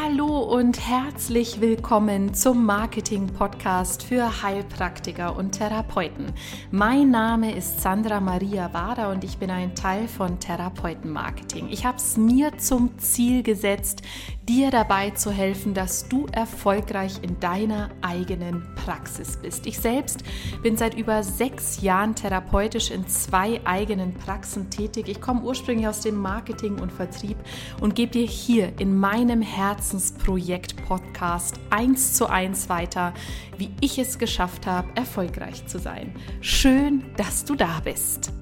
[0.00, 6.32] Hallo und herzlich willkommen zum Marketing-Podcast für Heilpraktiker und Therapeuten.
[6.70, 11.68] Mein Name ist Sandra Maria Wader und ich bin ein Teil von Therapeuten-Marketing.
[11.68, 14.00] Ich habe es mir zum Ziel gesetzt,
[14.48, 19.66] dir dabei zu helfen, dass du erfolgreich in deiner eigenen Praxis bist.
[19.66, 20.24] Ich selbst
[20.62, 25.08] bin seit über sechs Jahren therapeutisch in zwei eigenen Praxen tätig.
[25.08, 27.36] Ich komme ursprünglich aus dem Marketing und Vertrieb
[27.80, 33.14] und gebe dir hier in meinem Herzensprojekt Podcast eins zu eins weiter,
[33.58, 36.14] wie ich es geschafft habe, erfolgreich zu sein.
[36.40, 38.32] Schön, dass du da bist.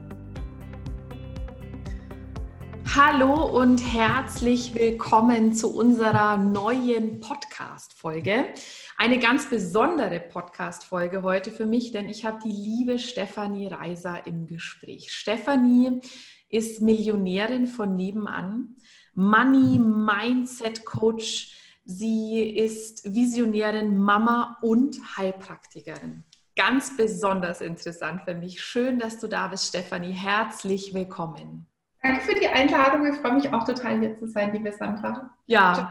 [2.96, 8.46] Hallo und herzlich willkommen zu unserer neuen Podcast-Folge.
[8.96, 14.48] Eine ganz besondere Podcast-Folge heute für mich, denn ich habe die liebe Stefanie Reiser im
[14.48, 15.12] Gespräch.
[15.12, 16.00] Stefanie
[16.48, 18.74] ist Millionärin von nebenan,
[19.14, 21.54] Money Mindset Coach.
[21.84, 26.24] Sie ist Visionärin, Mama und Heilpraktikerin.
[26.56, 28.60] Ganz besonders interessant für mich.
[28.60, 30.12] Schön, dass du da bist, Stefanie.
[30.12, 31.69] Herzlich willkommen.
[32.02, 33.06] Danke für die Einladung.
[33.06, 35.30] Ich freue mich auch total, hier zu sein, liebe Sandra.
[35.46, 35.90] Ja,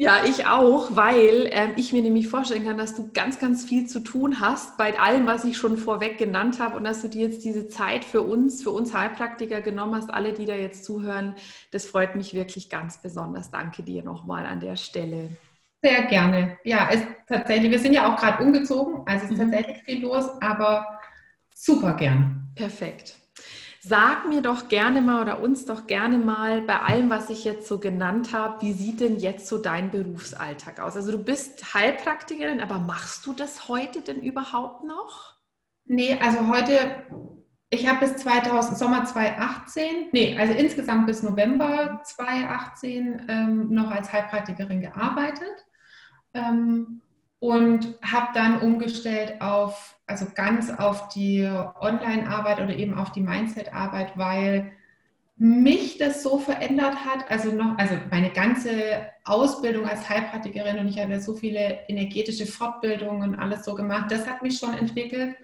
[0.00, 3.88] ja, ich auch, weil äh, ich mir nämlich vorstellen kann, dass du ganz, ganz viel
[3.88, 7.26] zu tun hast bei allem, was ich schon vorweg genannt habe und dass du dir
[7.26, 11.34] jetzt diese Zeit für uns, für uns Heilpraktiker genommen hast, alle, die da jetzt zuhören.
[11.72, 13.50] Das freut mich wirklich ganz besonders.
[13.50, 15.30] Danke dir nochmal an der Stelle.
[15.82, 16.58] Sehr gerne.
[16.62, 19.50] Ja, es tatsächlich, wir sind ja auch gerade umgezogen, also es ist mhm.
[19.50, 21.00] tatsächlich viel los, aber
[21.52, 22.52] super gern.
[22.54, 23.16] Perfekt.
[23.80, 27.68] Sag mir doch gerne mal oder uns doch gerne mal bei allem, was ich jetzt
[27.68, 30.96] so genannt habe, wie sieht denn jetzt so dein Berufsalltag aus?
[30.96, 35.34] Also du bist Heilpraktikerin, aber machst du das heute denn überhaupt noch?
[35.84, 37.06] Nee, also heute,
[37.70, 44.12] ich habe bis 2000, Sommer 2018, nee, also insgesamt bis November 2018 ähm, noch als
[44.12, 45.64] Heilpraktikerin gearbeitet.
[46.34, 47.00] Ähm,
[47.40, 51.48] und habe dann umgestellt auf, also ganz auf die
[51.80, 54.72] Online-Arbeit oder eben auf die Mindset-Arbeit, weil
[55.36, 60.98] mich das so verändert hat, also noch, also meine ganze Ausbildung als Heilpraktikerin und ich
[60.98, 65.36] habe ja so viele energetische Fortbildungen und alles so gemacht, das hat mich schon entwickelt.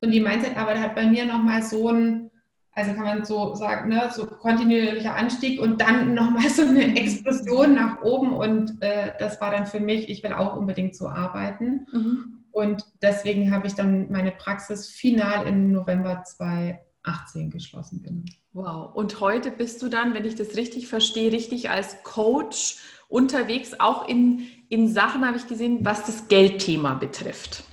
[0.00, 2.30] Und die Mindset-Arbeit hat bei mir nochmal so ein,
[2.78, 7.74] also kann man so sagen, ne, so kontinuierlicher Anstieg und dann nochmal so eine Explosion
[7.74, 8.32] nach oben.
[8.34, 11.86] Und äh, das war dann für mich, ich will auch unbedingt so arbeiten.
[11.92, 12.44] Mhm.
[12.52, 18.02] Und deswegen habe ich dann meine Praxis final im November 2018 geschlossen.
[18.04, 18.22] Genau.
[18.52, 18.94] Wow.
[18.94, 22.76] Und heute bist du dann, wenn ich das richtig verstehe, richtig als Coach
[23.08, 27.64] unterwegs, auch in, in Sachen, habe ich gesehen, was das Geldthema betrifft.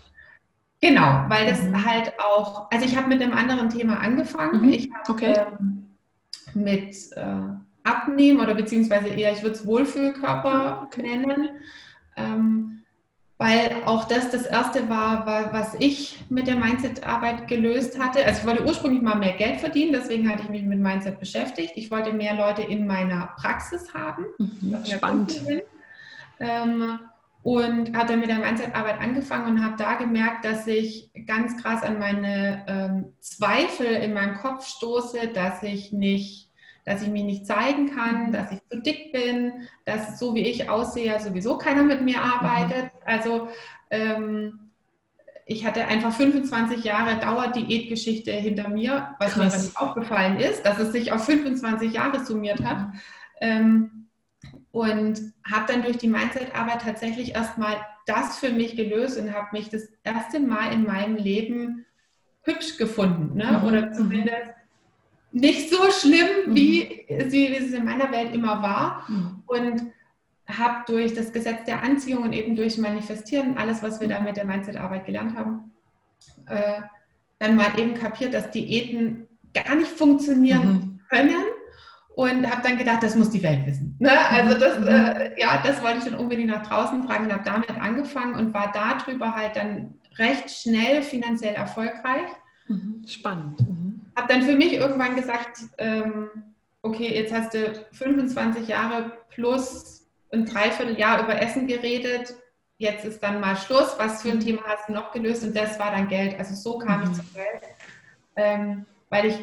[0.85, 1.83] Genau, weil das mhm.
[1.83, 4.61] halt auch, also ich habe mit einem anderen Thema angefangen.
[4.61, 4.69] Mhm.
[4.69, 5.33] Ich habe okay.
[5.59, 5.87] ähm,
[6.53, 7.25] mit äh,
[7.83, 11.49] Abnehmen oder beziehungsweise eher, ich würde es Wohlfühlkörper nennen.
[12.15, 12.83] Ähm,
[13.39, 18.23] weil auch das das erste war, war, was ich mit der Mindset-Arbeit gelöst hatte.
[18.23, 21.73] Also ich wollte ursprünglich mal mehr Geld verdienen, deswegen hatte ich mich mit Mindset beschäftigt.
[21.75, 24.25] Ich wollte mehr Leute in meiner Praxis haben.
[24.37, 25.41] Mhm, spannend.
[26.39, 26.99] Ähm,
[27.45, 31.83] und habe dann mit der Mindset-Arbeit angefangen und habe da gemerkt, dass ich ganz krass
[31.83, 36.49] an meine ähm, Zweifel in meinem Kopf stoße, dass ich nicht,
[36.85, 40.71] dass ich mich nicht zeigen kann, dass ich zu dick bin, dass so wie ich
[40.71, 42.85] aussehe, sowieso keiner mit mir arbeitet.
[42.85, 42.99] Mhm.
[43.05, 43.47] Also
[43.91, 44.71] ähm,
[45.45, 49.55] ich hatte einfach 25 Jahre Dauerdiätgeschichte hinter mir, was Krass.
[49.55, 52.79] mir nicht aufgefallen ist, dass es sich auf 25 Jahre summiert hat.
[52.79, 52.93] Mhm.
[53.39, 53.94] Ähm,
[54.75, 59.69] und habe dann durch die Mindset-Arbeit tatsächlich erstmal das für mich gelöst und habe mich
[59.69, 61.85] das erste Mal in meinem Leben
[62.41, 63.37] hübsch gefunden.
[63.37, 63.57] Ne?
[63.57, 63.67] Mhm.
[63.67, 64.51] Oder zumindest
[65.31, 66.55] nicht so schlimm, mhm.
[66.55, 69.05] wie, wie es in meiner Welt immer war.
[69.07, 69.43] Mhm.
[69.47, 69.81] Und
[70.45, 74.35] habe durch das Gesetz der Anziehung und eben durch Manifestieren, alles, was wir da mit
[74.35, 75.71] der Mindset-Arbeit gelernt haben,
[76.47, 76.81] äh,
[77.39, 80.99] dann mal eben kapiert, dass Diäten gar nicht funktionieren mhm.
[81.09, 81.45] können
[82.15, 83.95] und habe dann gedacht, das muss die Welt wissen.
[83.99, 84.17] Ne?
[84.29, 84.87] Also das, mhm.
[84.87, 88.53] äh, ja, das wollte ich dann unbedingt nach draußen tragen und habe damit angefangen und
[88.53, 92.27] war darüber halt dann recht schnell finanziell erfolgreich.
[92.67, 93.03] Mhm.
[93.05, 93.59] Spannend.
[93.59, 94.01] Mhm.
[94.15, 96.29] Habe dann für mich irgendwann gesagt, ähm,
[96.81, 102.33] okay, jetzt hast du 25 Jahre plus ein Dreivierteljahr über Essen geredet.
[102.77, 103.95] Jetzt ist dann mal Schluss.
[103.97, 104.41] Was für ein mhm.
[104.41, 105.43] Thema hast du noch gelöst?
[105.43, 106.39] Und das war dann Geld.
[106.39, 107.13] Also so kam ich mhm.
[107.15, 107.63] zum Geld.
[108.37, 109.37] Ähm, weil ich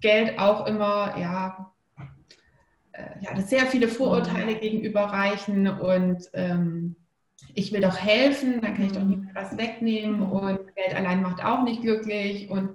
[0.00, 1.72] Geld auch immer, ja,
[2.96, 4.60] äh, ja, sehr viele Vorurteile mhm.
[4.60, 6.96] gegenüberreichen und ähm,
[7.54, 11.44] ich will doch helfen, dann kann ich doch nicht was wegnehmen und Geld allein macht
[11.44, 12.70] auch nicht glücklich und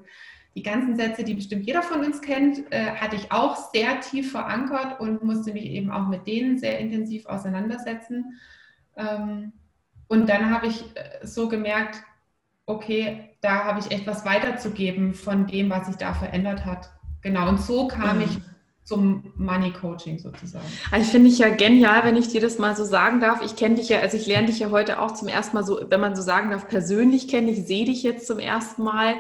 [0.56, 4.31] die ganzen Sätze, die bestimmt jeder von uns kennt, äh, hatte ich auch sehr tief
[4.31, 8.39] verankert und musste mich eben auch mit denen sehr intensiv auseinandersetzen.
[8.97, 9.53] Ähm,
[10.07, 12.03] und dann habe ich äh, so gemerkt,
[12.65, 16.91] okay, da habe ich etwas weiterzugeben von dem, was sich da verändert hat.
[17.21, 18.23] Genau, und so kam mhm.
[18.23, 18.38] ich
[18.83, 20.66] zum Money Coaching sozusagen.
[20.92, 23.42] Also finde ich ja genial, wenn ich dir das mal so sagen darf.
[23.44, 25.80] Ich kenne dich ja, also ich lerne dich ja heute auch zum ersten Mal so,
[25.89, 27.48] wenn man so sagen darf, persönlich kennen.
[27.48, 29.16] Ich sehe dich jetzt zum ersten Mal.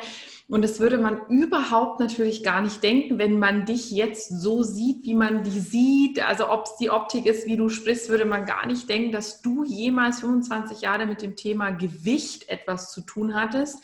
[0.51, 5.05] Und das würde man überhaupt natürlich gar nicht denken, wenn man dich jetzt so sieht,
[5.05, 6.27] wie man die sieht.
[6.27, 9.41] Also ob es die Optik ist, wie du sprichst, würde man gar nicht denken, dass
[9.41, 13.77] du jemals 25 Jahre mit dem Thema Gewicht etwas zu tun hattest.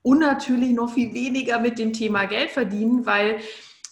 [0.00, 3.40] Und natürlich noch viel weniger mit dem Thema Geld verdienen, weil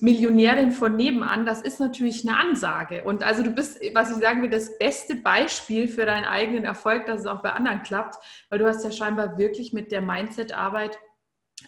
[0.03, 3.05] Millionärin von nebenan, das ist natürlich eine Ansage.
[3.05, 7.07] Und also du bist, was ich sagen will, das beste Beispiel für deinen eigenen Erfolg,
[7.07, 8.17] dass es auch bei anderen klappt,
[8.51, 10.99] weil du hast ja scheinbar wirklich mit der Mindset-Arbeit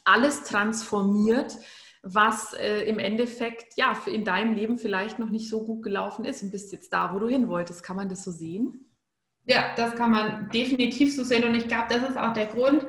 [0.02, 1.56] alles transformiert,
[2.02, 6.42] was äh, im Endeffekt ja in deinem Leben vielleicht noch nicht so gut gelaufen ist
[6.42, 7.84] und bist jetzt da, wo du hin wolltest.
[7.84, 8.90] Kann man das so sehen?
[9.46, 12.84] Ja, das kann man definitiv so sehen und ich glaube, das ist auch der Grund,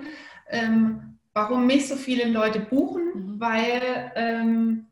[0.50, 3.40] ähm, warum mich so viele Leute buchen, mhm.
[3.40, 4.88] weil ähm,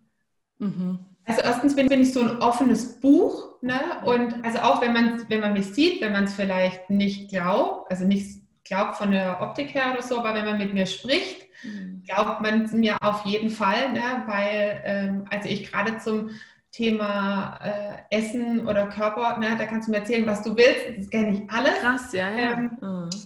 [0.63, 0.99] mhm.
[1.25, 3.79] also erstens bin, bin, ich so ein offenes Buch, ne?
[4.05, 7.91] Und also auch wenn man wenn man mich sieht, wenn man es vielleicht nicht glaubt,
[7.91, 11.43] also nicht glaubt von der Optik her oder so, aber wenn man mit mir spricht,
[11.63, 12.03] Mhm.
[12.05, 14.23] glaubt man mir auf jeden Fall, ne?
[14.25, 16.29] weil ähm, also ich gerade zum
[16.71, 21.09] Thema äh, Essen oder Körper, ne, da kannst du mir erzählen, was du willst, das
[21.11, 21.79] kenne ich alles.
[21.81, 22.53] Krass, ja, ja.
[22.53, 22.71] Ähm,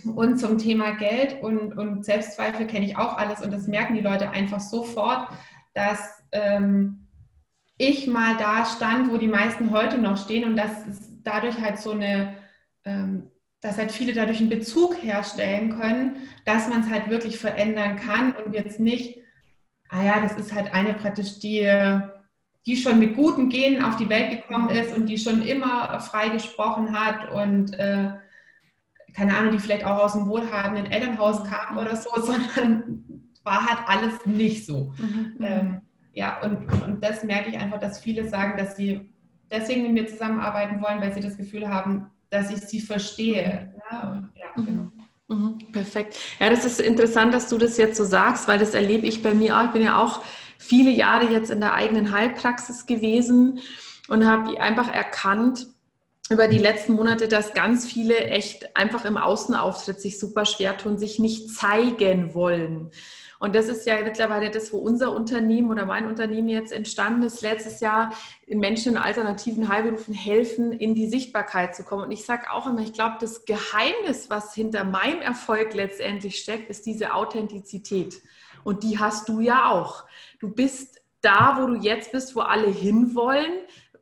[0.04, 0.12] mhm.
[0.18, 4.01] Und zum Thema Geld und, und Selbstzweifel kenne ich auch alles und das merken die
[4.01, 5.30] Leute einfach sofort,
[5.74, 7.06] dass ähm,
[7.77, 11.79] ich mal da stand, wo die meisten heute noch stehen und dass es dadurch halt
[11.79, 12.38] so eine
[12.85, 13.29] ähm,
[13.62, 18.33] dass halt viele dadurch einen Bezug herstellen können, dass man es halt wirklich verändern kann
[18.33, 19.19] und jetzt nicht,
[19.89, 21.68] ah ja, das ist halt eine praktisch die,
[22.65, 26.30] die schon mit guten Genen auf die Welt gekommen ist und die schon immer frei
[26.30, 28.12] gesprochen hat und äh,
[29.15, 33.03] keine Ahnung, die vielleicht auch aus einem wohlhabenden Elternhaus kam oder so, sondern
[33.44, 34.94] war halt alles nicht so.
[34.97, 35.38] Mhm.
[35.41, 35.81] Ähm,
[36.18, 39.08] ja, und, und das merke ich einfach, dass viele sagen, dass sie
[39.52, 43.72] deswegen mit mir zusammenarbeiten wollen, weil sie das Gefühl haben, dass ich sie verstehe.
[43.92, 44.66] Ja, ja, mhm.
[44.66, 44.92] genau.
[45.28, 46.18] Mhm, perfekt.
[46.40, 49.36] Ja, das ist interessant, dass du das jetzt so sagst, weil das erlebe ich bei
[49.36, 49.66] mir auch.
[49.66, 50.24] Ich bin ja auch
[50.58, 53.60] viele Jahre jetzt in der eigenen Heilpraxis gewesen
[54.08, 55.68] und habe einfach erkannt
[56.31, 60.98] über die letzten Monate, dass ganz viele echt einfach im Außenauftritt sich super schwer tun,
[60.98, 62.90] sich nicht zeigen wollen.
[63.39, 67.42] Und das ist ja mittlerweile das, wo unser Unternehmen oder mein Unternehmen jetzt entstanden ist,
[67.42, 68.13] letztes Jahr
[68.48, 72.06] Menschen in alternativen Heilberufen helfen, in die Sichtbarkeit zu kommen.
[72.06, 76.69] Und ich sage auch immer, ich glaube, das Geheimnis, was hinter meinem Erfolg letztendlich steckt,
[76.69, 78.22] ist diese Authentizität.
[78.63, 80.06] Und die hast du ja auch.
[80.40, 83.54] Du bist da, wo du jetzt bist, wo alle hinwollen,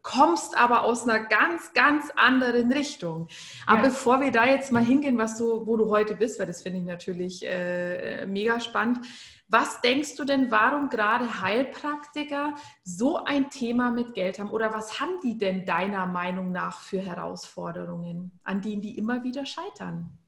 [0.06, 3.28] kommst aber aus einer ganz, ganz anderen Richtung.
[3.66, 3.86] Aber ja.
[3.86, 6.78] bevor wir da jetzt mal hingehen, was du, wo du heute bist, weil das finde
[6.80, 9.00] ich natürlich äh, mega spannend.
[9.48, 12.54] Was denkst du denn, warum gerade Heilpraktiker
[12.84, 14.52] so ein Thema mit Geld haben?
[14.52, 19.46] Oder was haben die denn deiner Meinung nach für Herausforderungen, an denen die immer wieder
[19.48, 20.20] scheitern?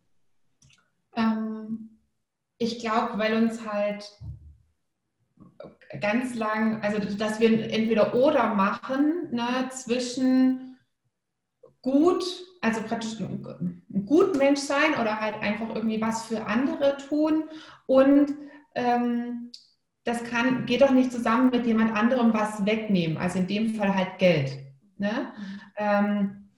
[1.15, 1.99] Ähm,
[2.57, 4.11] ich glaube, weil uns halt
[6.01, 10.77] ganz lang, also dass wir entweder oder machen ne, zwischen
[11.81, 12.23] gut,
[12.61, 17.45] also praktisch ein, ein gut Mensch sein oder halt einfach irgendwie was für andere tun
[17.85, 18.33] und
[18.75, 19.51] ähm,
[20.03, 23.93] das kann, geht doch nicht zusammen mit jemand anderem was wegnehmen, also in dem Fall
[23.93, 24.57] halt Geld.
[24.97, 25.33] Ne?
[25.75, 26.49] Ähm,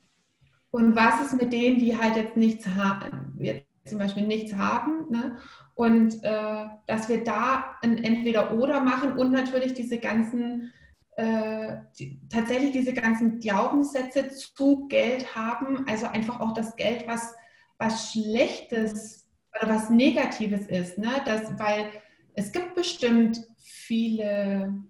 [0.71, 5.09] und was ist mit denen, die halt jetzt nichts haben, jetzt zum Beispiel nichts haben?
[5.09, 5.37] Ne?
[5.79, 10.73] Und äh, dass wir da ein Entweder-Oder machen und natürlich diese ganzen,
[11.15, 17.33] äh, die, tatsächlich diese ganzen Glaubenssätze zu Geld haben, also einfach auch das Geld, was,
[17.77, 20.97] was Schlechtes oder was Negatives ist.
[20.97, 21.11] Ne?
[21.23, 21.85] Das, weil
[22.33, 24.83] es gibt bestimmt viele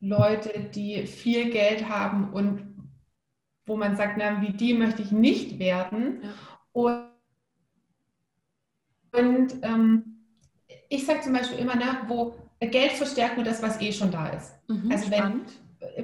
[0.00, 2.74] Leute, die viel Geld haben und
[3.66, 6.22] wo man sagt, na, wie die möchte ich nicht werden.
[6.22, 6.30] Ja.
[6.72, 7.05] Und
[9.16, 10.16] und ähm,
[10.88, 14.28] ich sage zum Beispiel immer, ne, wo Geld verstärkt nur das, was eh schon da
[14.28, 14.52] ist.
[14.68, 15.42] Mhm, also wenn,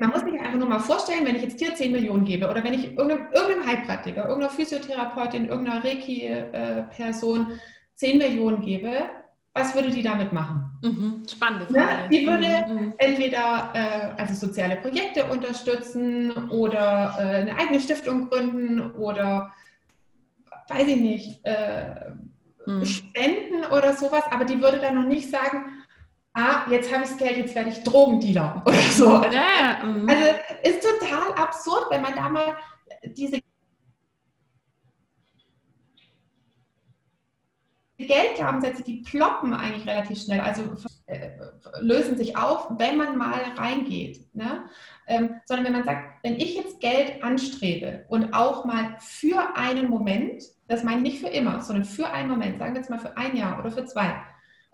[0.00, 2.62] man muss sich einfach nur mal vorstellen, wenn ich jetzt dir 10 Millionen gebe oder
[2.62, 7.58] wenn ich irgendeinem, irgendeinem Heilpraktiker, irgendeiner Physiotherapeutin, irgendeiner Reiki-Person
[7.94, 8.90] 10 Millionen gebe,
[9.54, 10.70] was würde die damit machen?
[10.82, 11.70] Mhm, spannend.
[11.70, 12.08] Ne?
[12.10, 12.94] Die würde mhm, mhm.
[12.96, 19.52] entweder äh, also soziale Projekte unterstützen oder äh, eine eigene Stiftung gründen oder
[20.68, 22.12] weiß ich nicht, äh,
[22.64, 22.84] hm.
[22.84, 25.82] spenden oder sowas, aber die würde dann noch nicht sagen,
[26.34, 29.22] ah, jetzt habe ich das Geld, jetzt werde ich Drogendealer oder so.
[29.24, 30.08] Ja, mhm.
[30.08, 30.24] Also
[30.62, 32.56] ist total absurd, wenn man da mal
[33.04, 33.40] diese
[37.98, 40.62] Geldglaubenssätze, die ploppen eigentlich relativ schnell, also
[41.06, 41.30] äh,
[41.80, 44.34] lösen sich auf, wenn man mal reingeht.
[44.34, 44.64] Ne?
[45.06, 49.88] Ähm, sondern wenn man sagt, wenn ich jetzt Geld anstrebe und auch mal für einen
[49.88, 50.42] Moment,
[50.72, 53.16] das meine ich nicht für immer, sondern für einen Moment, sagen wir jetzt mal für
[53.16, 54.14] ein Jahr oder für zwei,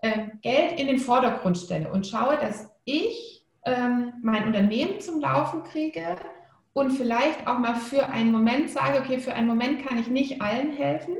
[0.01, 5.63] ähm, Geld in den Vordergrund stelle und schaue, dass ich ähm, mein Unternehmen zum Laufen
[5.63, 6.15] kriege
[6.71, 10.41] und vielleicht auch mal für einen Moment sage, okay, für einen Moment kann ich nicht
[10.41, 11.17] allen helfen,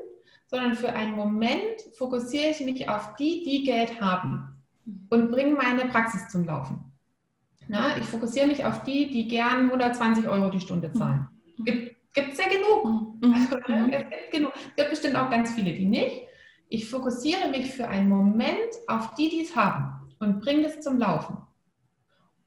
[0.48, 4.63] sondern für einen Moment fokussiere ich mich auf die, die Geld haben
[5.09, 6.93] und bringe meine Praxis zum Laufen.
[7.67, 11.27] Na, ich fokussiere mich auf die, die gern 120 Euro die Stunde zahlen.
[11.57, 11.98] Gibt
[12.31, 12.85] es ja genug.
[13.21, 13.33] Mhm.
[13.33, 14.53] Also, ne, es gibt genug.
[14.55, 16.23] Es gibt bestimmt auch ganz viele, die nicht.
[16.67, 20.99] Ich fokussiere mich für einen Moment auf die, die es haben und bringe das zum
[20.99, 21.38] Laufen.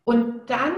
[0.04, 0.74] Und dann,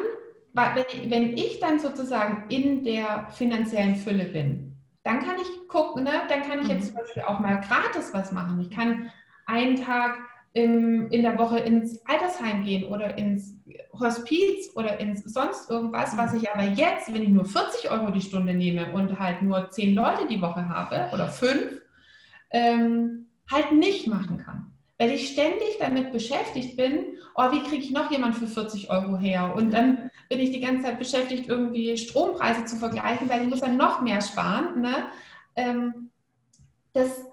[0.53, 6.23] wenn ich dann sozusagen in der finanziellen Fülle bin, dann kann ich gucken, ne?
[6.29, 6.97] dann kann ich jetzt mhm.
[6.97, 8.59] zum Beispiel auch mal gratis was machen.
[8.61, 9.11] Ich kann
[9.47, 10.19] einen Tag
[10.55, 13.57] im, in der Woche ins Altersheim gehen oder ins
[13.93, 16.39] Hospiz oder ins sonst irgendwas, was mhm.
[16.39, 19.95] ich aber jetzt, wenn ich nur 40 Euro die Stunde nehme und halt nur 10
[19.95, 21.83] Leute die Woche habe oder 5,
[22.51, 24.73] ähm, halt nicht machen kann.
[24.97, 29.19] Weil ich ständig damit beschäftigt bin, oh, wie kriege ich noch jemand für 40 Euro
[29.19, 29.55] her?
[29.57, 33.61] Und dann bin ich die ganze Zeit beschäftigt, irgendwie Strompreise zu vergleichen, weil ich muss
[33.61, 34.81] dann noch mehr sparen.
[34.81, 34.95] Ne?
[35.57, 36.11] Ähm,
[36.93, 37.27] das,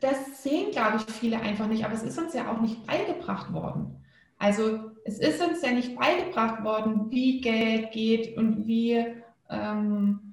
[0.00, 3.52] das sehen, glaube ich, viele einfach nicht, aber es ist uns ja auch nicht beigebracht
[3.52, 4.04] worden.
[4.38, 9.06] Also es ist uns ja nicht beigebracht worden, wie Geld geht und wie...
[9.48, 10.30] Ähm,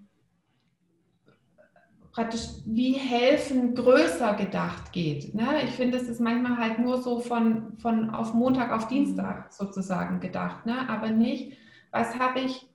[2.18, 5.36] praktisch wie helfen größer gedacht geht.
[5.36, 5.62] Ne?
[5.66, 10.20] Ich finde, es ist manchmal halt nur so von, von auf Montag auf Dienstag sozusagen
[10.20, 10.90] gedacht, ne?
[10.90, 11.56] aber nicht,
[11.92, 12.67] was habe ich,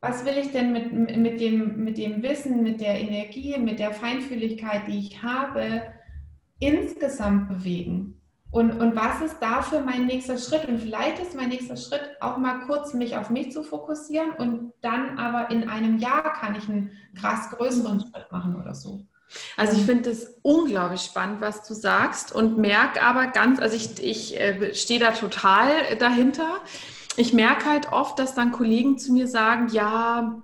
[0.00, 3.92] was will ich denn mit, mit, dem, mit dem Wissen, mit der Energie, mit der
[3.92, 5.82] Feinfühligkeit, die ich habe,
[6.60, 8.14] insgesamt bewegen.
[8.50, 10.66] Und, und was ist dafür mein nächster Schritt?
[10.66, 14.72] Und vielleicht ist mein nächster Schritt auch mal kurz mich auf mich zu fokussieren und
[14.80, 19.04] dann aber in einem Jahr kann ich einen krass größeren Schritt machen oder so.
[19.58, 24.02] Also ich finde es unglaublich spannend, was du sagst und merke aber ganz, also ich,
[24.02, 26.60] ich äh, stehe da total dahinter.
[27.18, 30.42] Ich merke halt oft, dass dann Kollegen zu mir sagen, ja,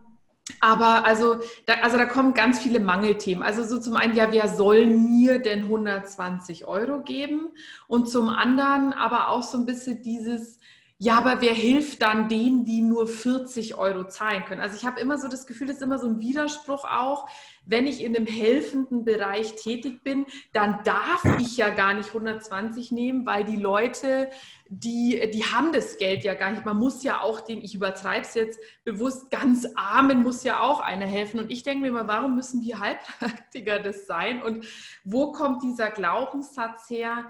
[0.61, 3.43] aber also da, also da kommen ganz viele Mangelthemen.
[3.43, 7.49] Also so zum einen, ja, wer soll mir denn 120 Euro geben?
[7.87, 10.59] Und zum anderen aber auch so ein bisschen dieses,
[11.05, 14.63] ja, aber wer hilft dann denen, die nur 40 Euro zahlen können?
[14.63, 17.29] Also ich habe immer so das Gefühl, das ist immer so ein Widerspruch auch,
[17.67, 22.91] wenn ich in einem helfenden Bereich tätig bin, dann darf ich ja gar nicht 120
[22.91, 24.31] nehmen, weil die Leute,
[24.71, 26.65] die, die haben das Geld ja gar nicht.
[26.65, 30.81] Man muss ja auch dem, ich übertreibe es jetzt bewusst, ganz Armen muss ja auch
[30.81, 31.39] einer helfen.
[31.39, 34.43] Und ich denke mir immer, warum müssen die Heilpraktiker das sein?
[34.43, 34.65] Und
[35.05, 37.27] wo kommt dieser Glaubenssatz her?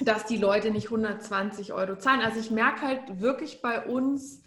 [0.00, 2.20] Dass die Leute nicht 120 Euro zahlen.
[2.20, 4.42] Also ich merke halt wirklich bei uns,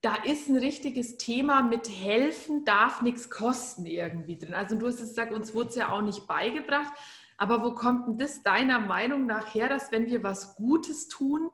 [0.00, 4.54] da ist ein richtiges Thema mit helfen darf nichts kosten irgendwie drin.
[4.54, 6.92] Also du hast es gesagt, uns wurde es ja auch nicht beigebracht.
[7.36, 11.50] Aber wo kommt denn das deiner Meinung nach her, dass wenn wir was Gutes tun,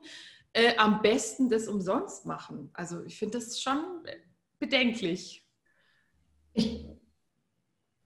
[0.53, 2.69] äh, am besten das umsonst machen?
[2.73, 3.83] Also ich finde das schon
[4.59, 5.47] bedenklich.
[6.53, 6.85] Ich,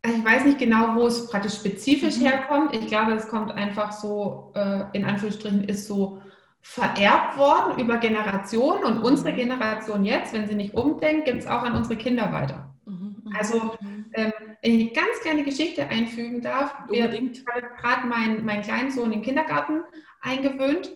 [0.06, 2.26] ich weiß nicht genau, wo es praktisch spezifisch mhm.
[2.26, 2.76] herkommt.
[2.76, 6.22] Ich glaube, es kommt einfach so, äh, in Anführungsstrichen, ist so
[6.62, 9.36] vererbt worden über Generationen und unsere mhm.
[9.36, 12.74] Generation jetzt, wenn sie nicht umdenkt, gibt es auch an unsere Kinder weiter.
[12.86, 13.78] Mhm, mhm, also
[14.14, 17.38] ähm, wenn ich eine ganz kleine Geschichte einfügen darf, Unbedingt.
[17.38, 19.82] ich habe gerade meinen, meinen kleinen Sohn im Kindergarten
[20.22, 20.92] eingewöhnt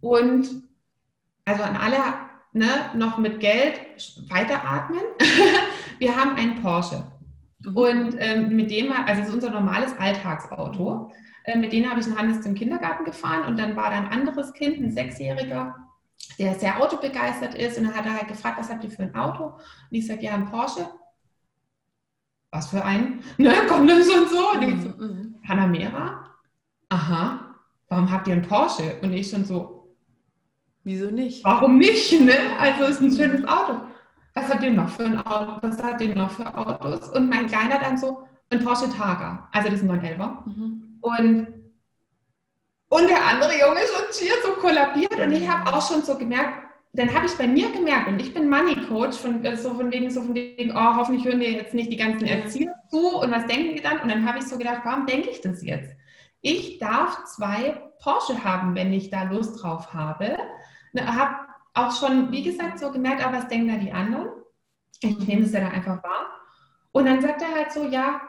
[0.00, 0.48] und
[1.44, 1.98] also an alle
[2.52, 3.80] ne, noch mit Geld
[4.28, 5.02] weiteratmen.
[5.98, 7.04] Wir haben einen Porsche
[7.66, 11.12] und ähm, mit dem, also es ist unser normales Alltagsauto.
[11.44, 14.08] Äh, mit denen habe ich in Hannes zum Kindergarten gefahren und dann war da ein
[14.08, 15.74] anderes Kind, ein Sechsjähriger,
[16.38, 19.14] der sehr autobegeistert ist und dann hat er halt gefragt, was habt ihr für ein
[19.14, 19.44] Auto?
[19.44, 19.58] Und
[19.90, 20.88] ich sage, ja, ein Porsche.
[22.50, 23.20] Was für ein?
[23.36, 24.50] Ne, kommt das und so.
[24.52, 25.34] Und ich so, mhm.
[25.46, 26.30] Panamera?
[26.88, 27.54] Aha.
[27.88, 28.96] Warum habt ihr ein Porsche?
[29.02, 29.94] Und ich schon so,
[30.84, 31.44] wieso nicht?
[31.44, 32.20] Warum nicht?
[32.20, 32.34] Ne?
[32.58, 33.82] Also ist ein schönes Auto.
[34.34, 35.58] Was habt ihr noch für ein Auto?
[35.62, 37.08] Was habt ihr noch für Autos?
[37.10, 39.48] Und mein Kleiner dann so, ein Porsche Targa.
[39.52, 40.46] Also das ist ein 911er.
[40.46, 40.98] Mhm.
[41.00, 41.46] Und,
[42.88, 46.62] und der andere Junge schon schier so kollabiert und ich habe auch schon so gemerkt,
[46.92, 49.90] dann habe ich bei mir gemerkt, und ich bin Money Coach, von, äh, so von
[49.90, 53.32] wegen, so von wegen, oh, hoffentlich hören dir jetzt nicht die ganzen Erzieher zu und
[53.32, 53.98] was denken die dann?
[54.00, 55.90] Und dann habe ich so gedacht, warum denke ich das jetzt?
[56.44, 60.36] ich darf zwei Porsche haben, wenn ich da Lust drauf habe.
[60.92, 61.43] Ne, habe
[61.74, 64.28] auch schon, wie gesagt, so gemerkt, aber was denken da die anderen?
[65.00, 66.40] Ich nehme es ja dann einfach wahr.
[66.92, 68.20] Und dann sagt er halt so, ja,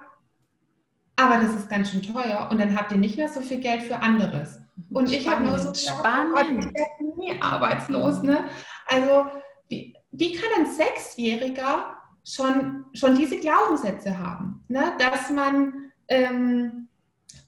[1.15, 3.83] aber das ist ganz schön teuer und dann habt ihr nicht mehr so viel Geld
[3.83, 4.59] für anderes.
[4.89, 6.65] Und ich habe nur so spannend.
[6.65, 8.21] ich werde nie arbeitslos.
[8.23, 8.45] Ne?
[8.87, 9.27] Also
[9.69, 14.65] wie, wie kann ein Sechsjähriger schon, schon diese Glaubenssätze haben?
[14.67, 14.93] Ne?
[14.99, 16.89] Dass man, ähm,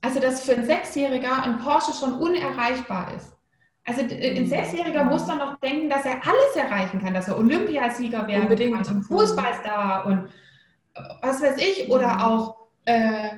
[0.02, 3.37] also dass für einen Sechsjähriger ein Porsche schon unerreichbar ist.
[3.88, 4.48] Also ein mhm.
[4.48, 8.84] Sechsjähriger muss dann noch denken, dass er alles erreichen kann, dass er Olympiasieger werden Unbedingt.
[8.84, 10.26] kann und Fußballstar und
[10.94, 12.22] äh, was weiß ich, oder mhm.
[12.22, 13.30] auch äh,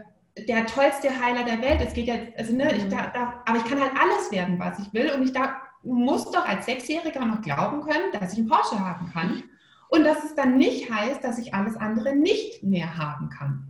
[0.48, 1.82] der tollste Heiler der Welt.
[1.86, 2.90] Es geht ja, also ne, ich mhm.
[2.90, 6.30] da, da, aber ich kann halt alles werden, was ich will und ich da muss
[6.32, 9.44] doch als Sechsjähriger noch glauben können, dass ich einen Porsche haben kann
[9.90, 13.68] und dass es dann nicht heißt, dass ich alles andere nicht mehr haben kann.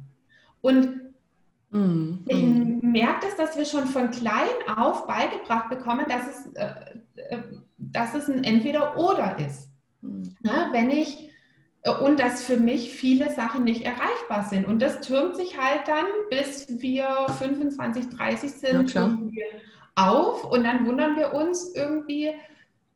[0.61, 1.08] Und
[1.71, 2.43] mm, ich
[2.83, 6.73] merke das, dass wir schon von klein auf beigebracht bekommen, dass es, äh,
[7.15, 7.39] äh,
[7.77, 9.69] dass es ein Entweder-Oder ist.
[10.01, 10.23] Mm.
[10.41, 11.29] Na, wenn ich
[11.83, 14.67] äh, und dass für mich viele Sachen nicht erreichbar sind.
[14.67, 19.17] Und das türmt sich halt dann, bis wir 25, 30 sind, ja,
[19.95, 22.31] auf und dann wundern wir uns irgendwie,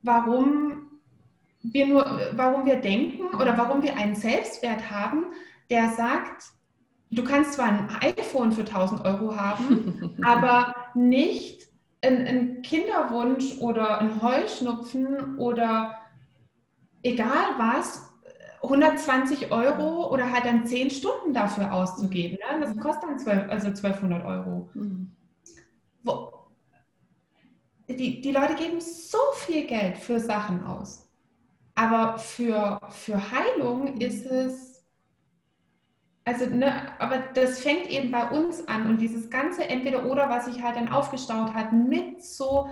[0.02, 0.90] warum
[1.62, 5.26] wir nur, warum wir denken oder warum wir einen Selbstwert haben,
[5.70, 6.44] der sagt,
[7.16, 11.68] du kannst zwar ein iPhone für 1000 Euro haben, aber nicht
[12.02, 15.98] einen Kinderwunsch oder ein Heuschnupfen oder
[17.02, 18.10] egal was,
[18.64, 22.38] 120 Euro oder halt dann 10 Stunden dafür auszugeben.
[22.38, 22.62] Ne?
[22.62, 24.70] Das kostet dann 12, also 1200 Euro.
[24.74, 25.12] Mhm.
[26.04, 26.32] Wo,
[27.90, 31.10] die, die Leute geben so viel Geld für Sachen aus.
[31.76, 34.73] Aber für, für Heilung ist es,
[36.26, 40.64] also, ne, aber das fängt eben bei uns an und dieses ganze Entweder-Oder, was sich
[40.64, 42.70] halt dann aufgestaut hat, mit so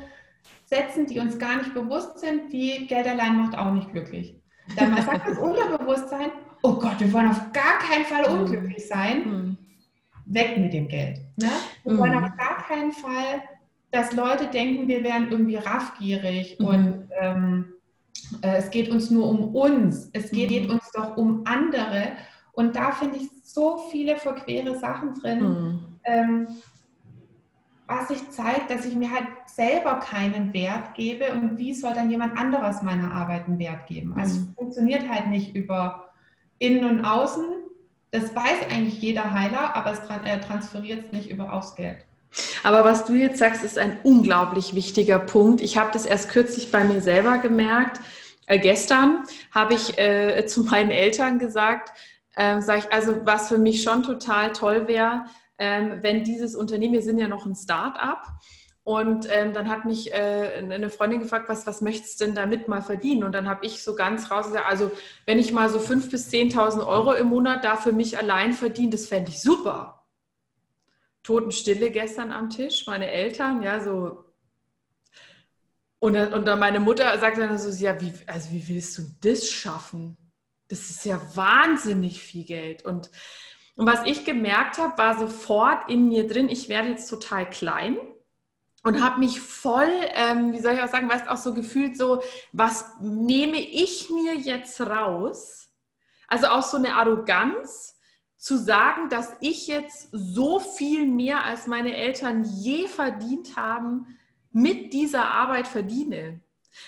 [0.65, 4.35] Sätzen, die uns gar nicht bewusst sind, wie Geld allein macht auch nicht glücklich.
[4.77, 6.31] Dann sagt das Unterbewusstsein,
[6.63, 8.39] oh Gott, wir wollen auf gar keinen Fall hm.
[8.39, 9.25] unglücklich sein.
[9.25, 9.57] Hm.
[10.25, 11.17] Weg mit dem Geld.
[11.35, 11.49] Ne?
[11.83, 12.23] Wir wollen hm.
[12.23, 13.43] auf gar keinen Fall,
[13.91, 17.73] dass Leute denken, wir wären irgendwie raffgierig und ähm,
[18.41, 20.09] äh, es geht uns nur um uns.
[20.13, 22.13] Es geht, geht uns doch um andere.
[22.53, 25.79] Und da finde ich so viele verquere Sachen drin.
[26.03, 26.47] Ähm,
[27.87, 32.09] was sich zeigt, dass ich mir halt selber keinen Wert gebe und wie soll dann
[32.09, 34.13] jemand anderes meiner Arbeit einen Wert geben?
[34.17, 34.47] Also mhm.
[34.47, 36.09] es funktioniert halt nicht über
[36.59, 37.43] Innen und Außen.
[38.11, 40.01] Das weiß eigentlich jeder Heiler, aber es
[40.45, 42.05] transferiert es nicht über aufs Geld.
[42.63, 45.61] Aber was du jetzt sagst, ist ein unglaublich wichtiger Punkt.
[45.61, 47.99] Ich habe das erst kürzlich bei mir selber gemerkt.
[48.47, 51.91] Äh, gestern habe ich äh, zu meinen Eltern gesagt,
[52.35, 55.25] äh, sage ich, also was für mich schon total toll wäre,
[55.57, 58.27] ähm, wenn dieses Unternehmen, wir sind ja noch ein Start-up,
[58.83, 62.67] und ähm, dann hat mich äh, eine Freundin gefragt, was, was möchtest du denn damit
[62.67, 63.23] mal verdienen?
[63.23, 64.91] Und dann habe ich so ganz raus gesagt, also
[65.25, 68.89] wenn ich mal so 5.000 bis 10.000 Euro im Monat da für mich allein verdiene,
[68.89, 70.07] das fände ich super.
[71.21, 74.25] Totenstille gestern am Tisch, meine Eltern, ja, so.
[75.99, 79.47] Und, und dann meine Mutter sagt dann so, ja, wie, also wie willst du das
[79.47, 80.17] schaffen?
[80.71, 82.85] Das ist ja wahnsinnig viel Geld.
[82.85, 83.09] Und
[83.75, 87.97] und was ich gemerkt habe, war sofort in mir drin, ich werde jetzt total klein
[88.83, 92.21] und habe mich voll, ähm, wie soll ich auch sagen, weißt auch so gefühlt so,
[92.51, 95.69] was nehme ich mir jetzt raus?
[96.27, 97.97] Also auch so eine Arroganz
[98.37, 104.17] zu sagen, dass ich jetzt so viel mehr als meine Eltern je verdient haben,
[104.51, 106.41] mit dieser Arbeit verdiene.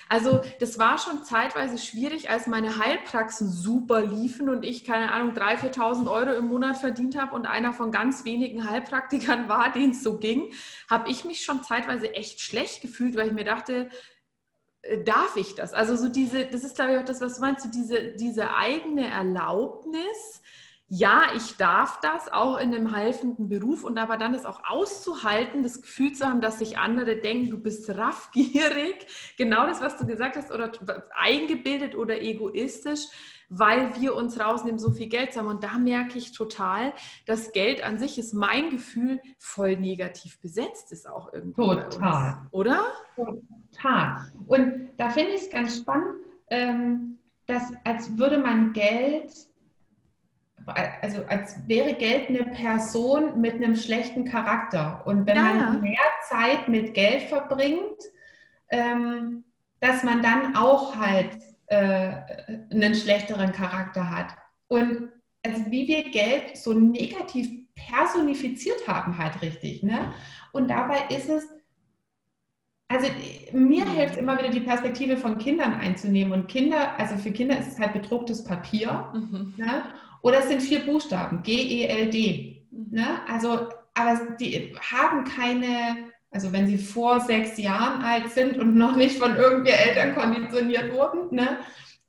[0.10, 5.36] Also das war schon zeitweise schwierig, als meine Heilpraxen super liefen und ich, keine Ahnung,
[5.36, 9.92] 3.000, 4.000 Euro im Monat verdient habe und einer von ganz wenigen Heilpraktikern war, denen
[9.92, 10.54] es so ging,
[10.90, 13.90] habe ich mich schon zeitweise echt schlecht gefühlt, weil ich mir dachte,
[14.84, 15.74] äh, darf ich das?
[15.74, 18.56] Also so diese, das ist glaube ich auch das, was du meinst, so diese, diese
[18.56, 20.42] eigene Erlaubnis,
[20.96, 25.64] ja, ich darf das auch in einem helfenden Beruf und aber dann ist auch auszuhalten,
[25.64, 30.06] das Gefühl zu haben, dass sich andere denken, du bist raffgierig, genau das, was du
[30.06, 30.72] gesagt hast, oder
[31.16, 33.08] eingebildet oder egoistisch,
[33.50, 35.48] weil wir uns rausnehmen, so viel Geld zu haben.
[35.48, 36.94] Und da merke ich total,
[37.26, 41.74] dass Geld an sich ist mein Gefühl voll negativ besetzt ist auch irgendwo.
[41.74, 42.38] Total.
[42.52, 42.86] oder?
[43.16, 44.32] Total.
[44.46, 46.18] Und da finde ich es ganz spannend,
[46.52, 49.32] ähm, dass als würde man Geld
[50.66, 55.02] also als wäre Geld eine Person mit einem schlechten Charakter.
[55.06, 55.44] Und wenn ja.
[55.44, 58.02] man mehr Zeit mit Geld verbringt,
[58.70, 59.44] ähm,
[59.80, 61.32] dass man dann auch halt
[61.68, 62.14] äh,
[62.72, 64.36] einen schlechteren Charakter hat.
[64.68, 65.10] Und
[65.46, 69.84] also wie wir Geld so negativ personifiziert haben halt richtig.
[69.84, 70.14] Ne?
[70.52, 71.48] Und dabei ist es,
[72.88, 73.08] also
[73.52, 76.34] mir hilft immer wieder die Perspektive von Kindern einzunehmen.
[76.34, 79.12] Und Kinder, also für Kinder ist es halt bedrucktes Papier.
[79.14, 79.54] Mhm.
[79.58, 79.84] Ne?
[80.24, 82.68] Oder es sind vier Buchstaben, G-E-L-D.
[82.72, 82.88] Mhm.
[82.92, 83.08] Ne?
[83.28, 88.96] Also, aber die haben keine, also wenn sie vor sechs Jahren alt sind und noch
[88.96, 91.60] nicht von irgendwelchen Eltern konditioniert wurden, ne?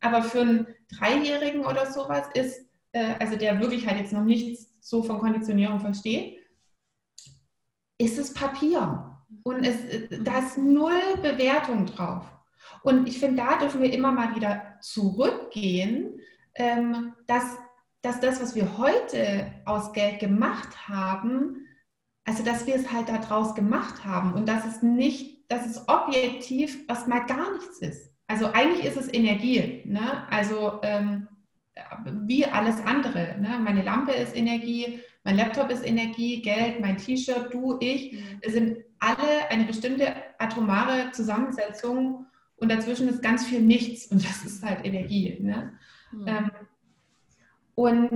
[0.00, 4.72] aber für einen Dreijährigen oder sowas ist, äh, also der wirklich halt jetzt noch nichts
[4.81, 6.38] so von Konditionierung versteht,
[7.98, 9.11] ist es Papier.
[9.42, 9.77] Und es,
[10.22, 12.24] da ist null Bewertung drauf.
[12.83, 16.20] Und ich finde, da dürfen wir immer mal wieder zurückgehen,
[16.55, 17.57] ähm, dass,
[18.05, 21.67] dass das, was wir heute aus Geld gemacht haben,
[22.27, 26.85] also dass wir es halt daraus gemacht haben und dass es nicht, dass es objektiv
[26.87, 28.12] erstmal gar nichts ist.
[28.27, 29.83] Also eigentlich ist es Energie.
[29.87, 30.29] Ne?
[30.31, 31.29] Also ähm,
[32.27, 33.37] wie alles andere.
[33.40, 33.59] Ne?
[33.62, 38.12] Meine Lampe ist Energie, mein Laptop ist Energie, Geld, mein T-Shirt, du, ich.
[38.12, 38.51] Mhm.
[38.51, 44.62] sind alle eine bestimmte atomare Zusammensetzung und dazwischen ist ganz viel Nichts und das ist
[44.62, 45.38] halt Energie.
[45.40, 45.73] Ne?
[46.12, 46.29] Mhm.
[46.29, 46.51] Ähm,
[47.75, 48.11] und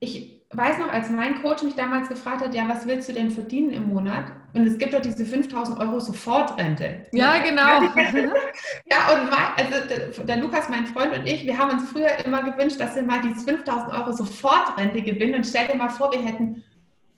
[0.00, 3.30] ich weiß noch, als mein Coach mich damals gefragt hat, ja, was willst du denn
[3.30, 4.32] verdienen im Monat?
[4.52, 7.06] Und es gibt doch diese 5000 Euro Sofortrente.
[7.12, 7.82] Ja, genau.
[8.90, 12.42] ja, und mein, also der, Lukas, mein Freund und ich, wir haben uns früher immer
[12.42, 15.36] gewünscht, dass wir mal die 5000 Euro Sofortrente gewinnen.
[15.36, 16.62] Und stell dir mal vor, wir hätten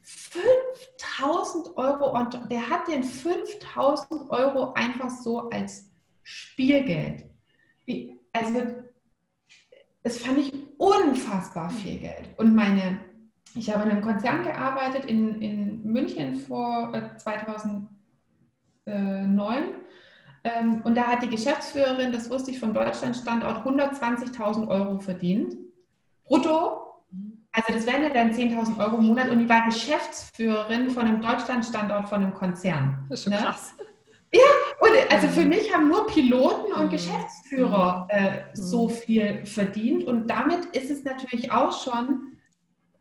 [0.02, 5.90] 5000 Euro und der hat den 5000 Euro einfach so als
[6.22, 7.24] Spielgeld.
[7.84, 8.85] Wie, also,
[10.06, 12.28] das fand ich unfassbar viel Geld.
[12.36, 13.00] Und meine
[13.56, 17.88] ich habe in einem Konzern gearbeitet in, in München vor 2009.
[18.84, 19.64] Äh,
[20.44, 25.56] ähm, und da hat die Geschäftsführerin, das wusste ich vom Deutschlandstandort, 120.000 Euro verdient.
[26.24, 27.02] Brutto.
[27.50, 29.30] Also das wären ja dann 10.000 Euro im Monat.
[29.30, 33.06] Und die war Geschäftsführerin von einem Deutschlandstandort von einem Konzern.
[33.08, 33.40] Das ist schon ne?
[33.40, 33.74] krass.
[34.32, 34.40] Ja,
[34.80, 36.90] und also für mich haben nur Piloten und mhm.
[36.90, 38.92] Geschäftsführer äh, so mhm.
[38.92, 40.04] viel verdient.
[40.04, 42.36] Und damit ist es natürlich auch schon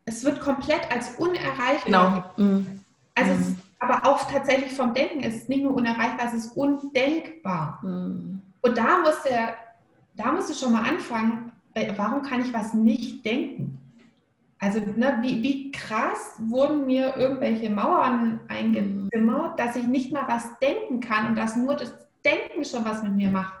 [0.06, 1.84] es wird komplett als unerreichbar.
[2.36, 2.48] Genau.
[2.48, 2.80] Mhm.
[3.14, 3.40] Also mhm.
[3.40, 7.80] es, aber auch tatsächlich vom Denken es ist nicht nur unerreichbar, es ist undenkbar.
[7.82, 8.40] Mhm.
[8.62, 9.54] Und da muss der,
[10.14, 11.52] da musst du schon mal anfangen,
[11.96, 13.78] warum kann ich was nicht denken?
[14.58, 20.58] Also ne, wie, wie krass wurden mir irgendwelche Mauern eingezimmert, dass ich nicht mal was
[20.58, 23.54] denken kann und dass nur das Denken schon was mit mir macht.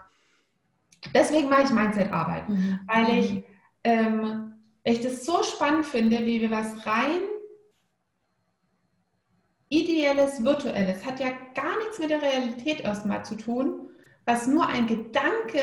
[1.14, 2.80] Deswegen mache ich Mindset-Arbeit, mhm.
[2.86, 3.44] weil ich mhm.
[3.84, 4.52] ähm,
[4.84, 7.20] ich das so spannend finde, wie wir was rein
[9.68, 13.88] ideelles, virtuelles, hat ja gar nichts mit der Realität erstmal zu tun,
[14.24, 15.60] was nur ein Gedanke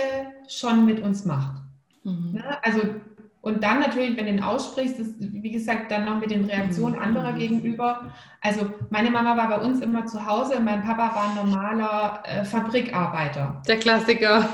[0.48, 1.62] schon mit uns macht.
[2.04, 2.34] Mhm.
[2.34, 2.64] Ne?
[2.64, 2.82] Also,
[3.44, 6.96] und dann natürlich, wenn du ihn aussprichst, ist, wie gesagt, dann noch mit den Reaktionen
[6.96, 7.02] mhm.
[7.02, 8.14] anderer gegenüber.
[8.42, 12.24] Also, meine Mama war bei uns immer zu Hause und mein Papa war ein normaler
[12.26, 13.62] äh, Fabrikarbeiter.
[13.68, 14.50] Der Klassiker.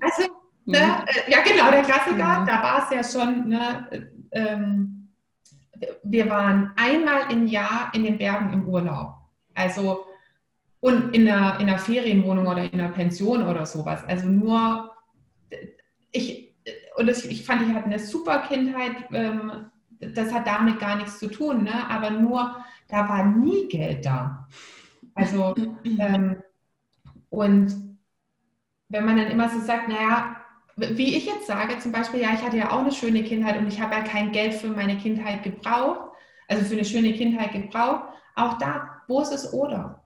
[0.00, 0.22] Also,
[0.70, 0.78] Ne?
[0.78, 1.32] Mhm.
[1.32, 2.40] Ja, genau, der Klassiker.
[2.40, 2.46] Mhm.
[2.46, 5.08] Da war es ja schon, ne, ähm,
[6.02, 9.14] wir waren einmal im Jahr in den Bergen im Urlaub.
[9.54, 10.04] Also,
[10.80, 14.02] und in einer, in einer Ferienwohnung oder in einer Pension oder sowas.
[14.06, 14.90] Also nur,
[16.10, 16.49] ich,
[16.96, 18.96] und das, ich fand, ich hatte eine super Kindheit.
[19.12, 21.88] Ähm, das hat damit gar nichts zu tun, ne?
[21.88, 22.56] aber nur,
[22.88, 24.48] da war nie Geld da.
[25.14, 26.42] Also, ähm,
[27.28, 27.98] und
[28.88, 30.36] wenn man dann immer so sagt, naja,
[30.76, 33.68] wie ich jetzt sage, zum Beispiel, ja, ich hatte ja auch eine schöne Kindheit und
[33.68, 36.10] ich habe ja kein Geld für meine Kindheit gebraucht,
[36.48, 38.04] also für eine schöne Kindheit gebraucht.
[38.34, 40.02] Auch da, wo ist es oder?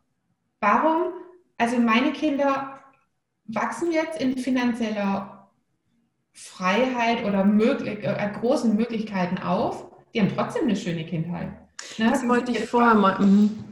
[0.61, 1.13] Warum?
[1.57, 2.81] Also meine Kinder
[3.47, 5.34] wachsen jetzt in finanzieller
[6.35, 9.87] Freiheit oder möglich, äh, großen Möglichkeiten auf.
[10.13, 11.49] Die haben trotzdem eine schöne Kindheit.
[11.99, 12.11] Ne?
[12.11, 13.19] Das wollte ich vorher mal.
[13.19, 13.65] Mhm.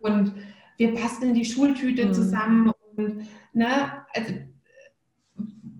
[0.00, 0.34] Und
[0.76, 2.14] wir basteln die Schultüte mhm.
[2.14, 2.72] zusammen.
[2.96, 4.34] Und, ne, also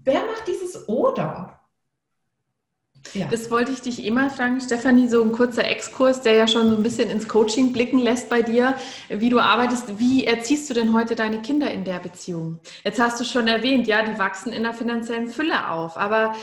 [0.09, 1.58] Wer macht dieses Oder?
[3.15, 3.27] Ja.
[3.31, 6.77] Das wollte ich dich immer fragen, Stefanie, so ein kurzer Exkurs, der ja schon so
[6.77, 8.75] ein bisschen ins Coaching blicken lässt bei dir,
[9.09, 9.99] wie du arbeitest.
[9.99, 12.61] Wie erziehst du denn heute deine Kinder in der Beziehung?
[12.85, 16.35] Jetzt hast du schon erwähnt, ja, die wachsen in der finanziellen Fülle auf, aber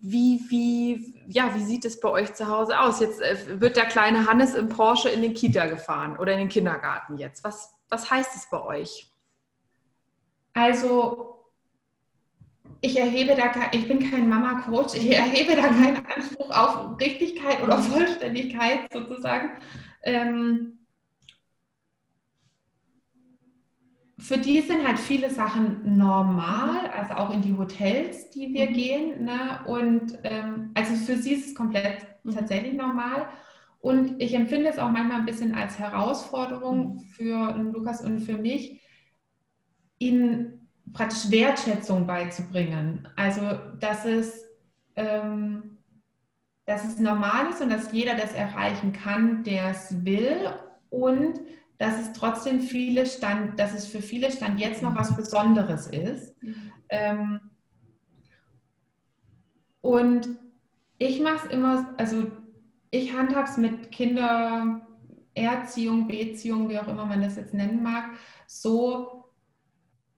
[0.00, 3.00] wie, wie, ja, wie sieht es bei euch zu Hause aus?
[3.00, 6.48] Jetzt äh, wird der kleine Hannes im Porsche in den Kita gefahren oder in den
[6.48, 7.44] Kindergarten jetzt.
[7.44, 9.08] Was, was heißt es bei euch?
[10.54, 11.31] Also
[12.84, 17.78] ich erhebe da, ich bin kein Mama-Coach, ich erhebe da keinen Anspruch auf Richtigkeit oder
[17.78, 19.52] Vollständigkeit sozusagen.
[20.02, 20.80] Ähm,
[24.18, 28.74] für die sind halt viele Sachen normal, also auch in die Hotels, die wir mhm.
[28.74, 29.24] gehen.
[29.24, 29.60] Ne?
[29.66, 32.34] Und ähm, also für sie ist es komplett mhm.
[32.34, 33.28] tatsächlich normal.
[33.80, 37.00] Und ich empfinde es auch manchmal ein bisschen als Herausforderung mhm.
[37.00, 38.80] für Lukas und für mich,
[39.98, 40.61] ihnen
[40.92, 43.08] praktisch Wertschätzung beizubringen.
[43.16, 43.42] Also,
[43.80, 44.44] dass es,
[44.96, 45.78] ähm,
[46.66, 50.50] dass es normal ist und dass jeder das erreichen kann, der es will
[50.90, 51.40] und
[51.78, 56.36] dass es trotzdem viele Stand, dass es für viele Stand jetzt noch was Besonderes ist.
[56.88, 57.40] Ähm,
[59.80, 60.28] und
[60.98, 62.30] ich mache es immer, also
[62.92, 68.10] ich handhabe es mit Kindererziehung, Beziehung, wie auch immer man das jetzt nennen mag,
[68.46, 69.21] so,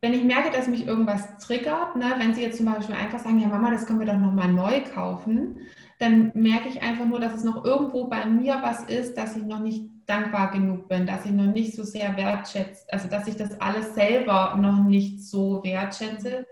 [0.04, 3.38] wenn ich merke, dass mich irgendwas triggert, ne, wenn Sie jetzt zum Beispiel einfach sagen,
[3.40, 5.56] ja Mama, das können wir doch nochmal neu kaufen,
[5.98, 9.44] dann merke ich einfach nur, dass es noch irgendwo bei mir was ist, dass ich
[9.44, 13.36] noch nicht dankbar genug bin, dass ich noch nicht so sehr wertschätze, also dass ich
[13.36, 16.46] das alles selber noch nicht so wertschätze.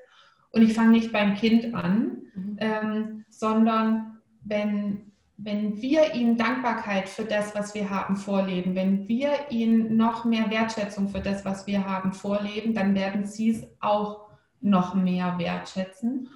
[0.52, 2.56] Und ich fange nicht beim Kind an, mhm.
[2.58, 5.11] ähm, sondern wenn,
[5.44, 10.50] wenn wir ihm Dankbarkeit für das, was wir haben, vorleben, wenn wir ihnen noch mehr
[10.50, 14.28] Wertschätzung für das, was wir haben, vorleben, dann werden sie es auch
[14.60, 16.28] noch mehr wertschätzen.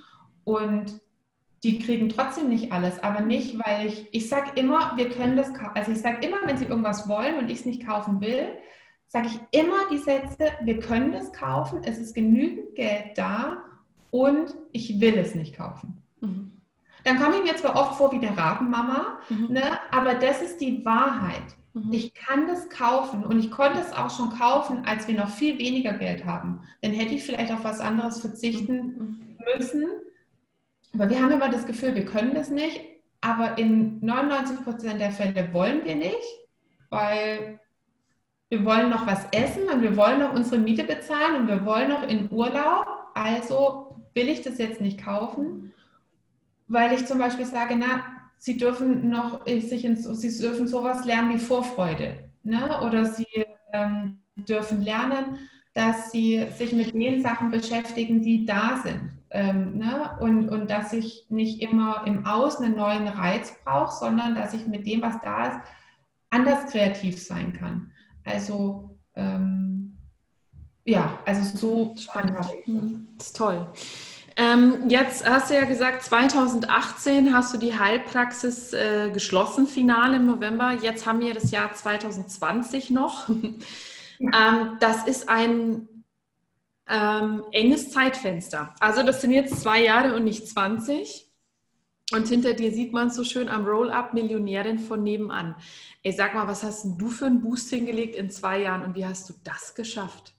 [0.43, 1.01] Und
[1.63, 5.55] die kriegen trotzdem nicht alles, aber nicht, weil ich, ich sage immer, wir können das
[5.55, 5.73] kaufen.
[5.75, 8.49] Also ich sage immer, wenn sie irgendwas wollen und ich es nicht kaufen will,
[9.07, 13.59] sage ich immer die Sätze, wir können das kaufen, es ist genügend Geld da
[14.11, 16.03] und ich will es nicht kaufen.
[16.21, 16.56] Mhm.
[17.07, 19.47] Dann komme ich mir zwar oft vor wie der Rabenmama, mhm.
[19.49, 21.57] ne, aber das ist die Wahrheit.
[21.73, 21.93] Mhm.
[21.93, 25.59] Ich kann das kaufen und ich konnte es auch schon kaufen, als wir noch viel
[25.59, 26.61] weniger Geld haben.
[26.83, 29.39] Dann hätte ich vielleicht auf was anderes verzichten mhm.
[29.57, 29.87] müssen
[30.97, 32.81] aber wir haben immer das Gefühl, wir können das nicht.
[33.21, 36.17] Aber in 99 Prozent der Fälle wollen wir nicht,
[36.89, 37.61] weil
[38.49, 41.91] wir wollen noch was essen und wir wollen noch unsere Miete bezahlen und wir wollen
[41.91, 42.87] noch in Urlaub.
[43.15, 45.75] Also will ich das jetzt nicht kaufen,
[46.69, 48.05] weil ich zum Beispiel sage, na,
[48.39, 52.31] sie dürfen noch sich in, sie dürfen sowas lernen wie Vorfreude.
[52.43, 52.81] Ne?
[52.83, 53.27] Oder sie
[53.73, 55.39] ähm, dürfen lernen,
[55.75, 59.13] dass sie sich mit den Sachen beschäftigen, die da sind.
[59.31, 60.17] Ähm, ne?
[60.21, 64.67] und, und dass ich nicht immer im Außen einen neuen Reiz brauche, sondern dass ich
[64.67, 65.59] mit dem, was da ist,
[66.31, 67.91] anders kreativ sein kann.
[68.25, 69.97] Also ähm,
[70.85, 72.37] ja, also so spannend.
[72.39, 73.67] Das ist toll.
[74.39, 80.27] Ähm, jetzt hast du ja gesagt, 2018 hast du die Heilpraxis äh, geschlossen, Finale im
[80.27, 80.73] November.
[80.73, 83.29] Jetzt haben wir das Jahr 2020 noch.
[84.19, 85.89] Ähm, das ist ein
[86.89, 88.75] ähm, enges Zeitfenster.
[88.81, 91.27] Also das sind jetzt zwei Jahre und nicht 20.
[92.13, 95.57] Und hinter dir sieht man so schön am Roll-Up Millionärin von nebenan.
[96.03, 99.05] Ey, sag mal, was hast du für einen Boost hingelegt in zwei Jahren und wie
[99.05, 100.33] hast du das geschafft?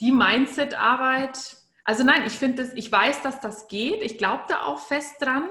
[0.00, 4.02] Die Mindset-Arbeit, also nein, ich finde das, ich weiß, dass das geht.
[4.02, 5.44] Ich glaube da auch fest dran.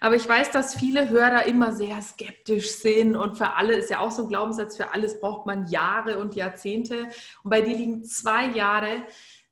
[0.00, 4.00] Aber ich weiß, dass viele Hörer immer sehr skeptisch sind und für alle ist ja
[4.00, 7.08] auch so ein Glaubenssatz, für alles braucht man Jahre und Jahrzehnte.
[7.42, 9.02] Und bei dir liegen zwei Jahre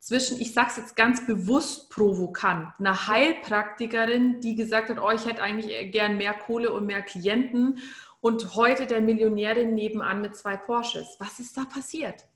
[0.00, 5.24] zwischen, ich sage es jetzt ganz bewusst provokant, einer Heilpraktikerin, die gesagt hat, oh, ich
[5.24, 7.78] hätte eigentlich gern mehr Kohle und mehr Klienten
[8.20, 11.16] und heute der Millionärin nebenan mit zwei Porsches.
[11.20, 12.26] Was ist da passiert?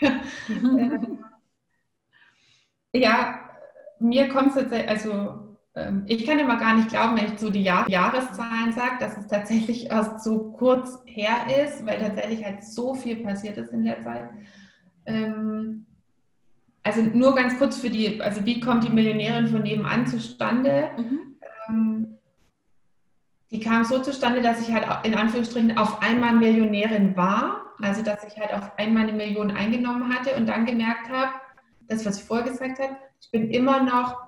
[2.92, 3.40] ja,
[3.98, 7.50] mir kommt es tatsächlich, also ähm, ich kann immer gar nicht glauben, wenn ich so
[7.50, 12.64] die Jahr Jahreszahlen sage, dass es tatsächlich erst so kurz her ist, weil tatsächlich halt
[12.64, 14.30] so viel passiert ist in der Zeit.
[15.04, 15.86] Ähm,
[16.82, 20.90] also nur ganz kurz für die, also wie kommt die Millionärin von nebenan zustande?
[20.96, 21.18] Mhm.
[21.68, 22.18] Ähm,
[23.50, 28.24] die kam so zustande, dass ich halt in Anführungsstrichen auf einmal Millionärin war, also dass
[28.24, 31.32] ich halt auf einmal eine Million eingenommen hatte und dann gemerkt habe,
[31.88, 34.26] das, was ich vorher gesagt habe, ich bin immer noch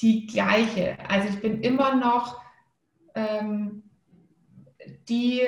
[0.00, 0.96] die gleiche.
[1.08, 2.40] Also ich bin immer noch
[3.14, 3.82] ähm,
[5.08, 5.42] die,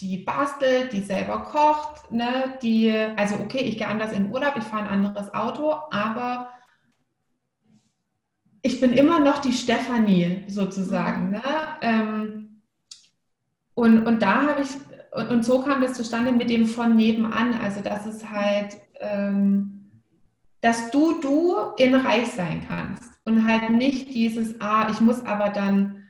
[0.00, 4.64] die bastelt, die selber kocht, ne, die, also okay, ich gehe anders in Urlaub, ich
[4.64, 6.50] fahre ein anderes Auto, aber
[8.62, 11.30] ich bin immer noch die Stefanie sozusagen.
[11.30, 11.42] Ne?
[11.80, 12.62] Ähm,
[13.74, 14.70] und, und da habe ich,
[15.12, 19.81] und, und, so kam das zustande mit dem von nebenan, also dass es halt, ähm,
[20.62, 25.50] dass du du in Reich sein kannst und halt nicht dieses, ah, ich muss aber
[25.50, 26.04] dann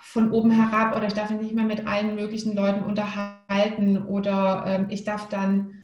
[0.00, 4.64] von oben herab oder ich darf mich nicht mehr mit allen möglichen Leuten unterhalten oder
[4.66, 5.82] ähm, ich darf dann,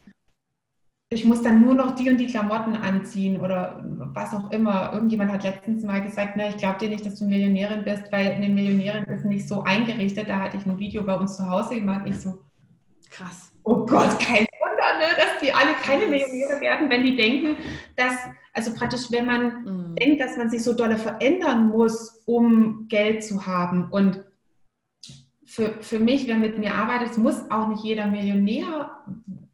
[1.08, 4.92] ich muss dann nur noch die und die Klamotten anziehen oder was auch immer.
[4.92, 8.30] Irgendjemand hat letztens mal gesagt, na, ich glaube dir nicht, dass du Millionärin bist, weil
[8.30, 10.28] eine Millionärin ist nicht so eingerichtet.
[10.28, 12.02] Da hatte ich ein Video bei uns zu Hause gemacht.
[12.04, 12.38] Ich so,
[13.10, 13.50] krass.
[13.64, 14.46] Oh Gott, kein
[15.00, 17.56] ne, dass die alle keine Millionäre werden, wenn die denken,
[17.96, 18.14] dass,
[18.52, 19.96] also praktisch, wenn man mhm.
[19.96, 23.90] denkt, dass man sich so dolle verändern muss, um Geld zu haben.
[23.90, 24.22] Und
[25.44, 28.90] für, für mich, wer mit mir arbeitet, muss auch nicht jeder Millionär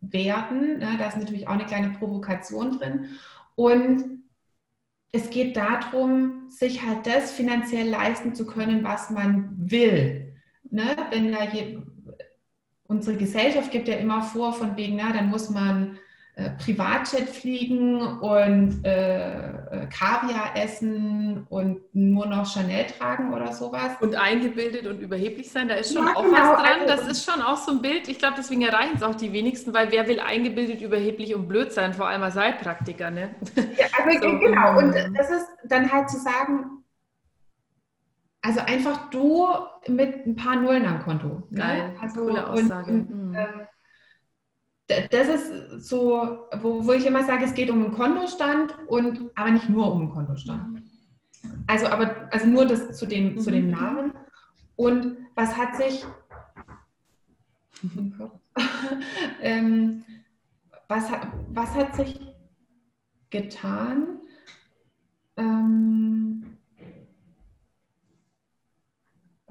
[0.01, 0.79] werden.
[0.79, 0.97] Ne?
[0.99, 3.07] Da ist natürlich auch eine kleine Provokation drin.
[3.55, 4.23] Und
[5.13, 10.35] es geht darum, sich halt das finanziell leisten zu können, was man will.
[10.71, 10.97] Ne?
[11.11, 11.79] Wenn da je,
[12.89, 15.99] unsere Gesellschaft gibt ja immer vor, von wegen, na, dann muss man
[16.39, 23.93] äh, Privatjet fliegen und äh, äh, Kaviar essen und nur noch Chanel tragen oder sowas.
[24.01, 26.37] Und eingebildet und überheblich sein, da ist schon ja, auch genau.
[26.37, 26.81] was dran.
[26.87, 28.07] Das also ist schon auch so ein Bild.
[28.09, 31.73] Ich glaube, deswegen erreichen es auch die wenigsten, weil wer will eingebildet, überheblich und blöd
[31.73, 33.35] sein, vor allem als Heilpraktiker, ne?
[33.79, 34.39] Ja, also so.
[34.39, 34.77] genau.
[34.77, 36.85] Und das ist dann halt zu sagen,
[38.47, 39.49] also einfach du
[39.89, 41.49] mit ein paar Nullen am Konto.
[41.51, 41.59] Ne?
[41.59, 42.01] Geil, ne?
[42.01, 42.93] also, coole Aussage.
[42.93, 43.35] Und, und, mhm.
[43.35, 43.67] ähm,
[45.11, 49.51] das ist so, wo, wo ich immer sage, es geht um einen Kontostand und aber
[49.51, 50.81] nicht nur um einen Kontostand.
[51.67, 53.39] Also aber also nur das zu dem, mhm.
[53.41, 54.13] zu dem Namen.
[54.77, 56.07] Und was hat sich
[59.43, 60.05] ähm,
[60.87, 62.21] was, hat, was hat sich
[63.31, 64.21] getan?
[65.37, 66.56] Ähm,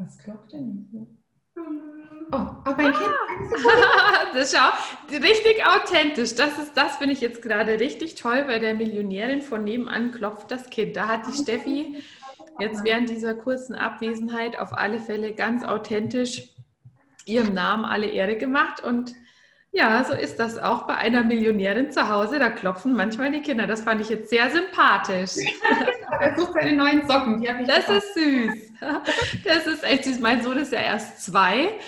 [0.06, 1.08] was klopft denn hier?
[2.32, 3.06] Oh, aber mein Kind.
[3.58, 4.28] Ah.
[4.34, 6.36] das schau, richtig authentisch.
[6.36, 8.44] Das ist, das finde ich jetzt gerade richtig toll.
[8.46, 10.96] Bei der Millionärin von nebenan klopft das Kind.
[10.96, 12.04] Da hat die Steffi
[12.60, 16.50] jetzt während dieser kurzen Abwesenheit auf alle Fälle ganz authentisch
[17.26, 19.14] ihrem Namen alle Ehre gemacht und
[19.72, 22.40] ja, so ist das auch bei einer Millionärin zu Hause.
[22.40, 23.68] Da klopfen manchmal die Kinder.
[23.68, 25.36] Das fand ich jetzt sehr sympathisch.
[26.20, 27.44] er sucht seine neuen Socken.
[27.68, 28.54] das ist süß.
[29.44, 30.20] Das ist echt süß.
[30.20, 31.80] Mein Sohn ist ja erst zwei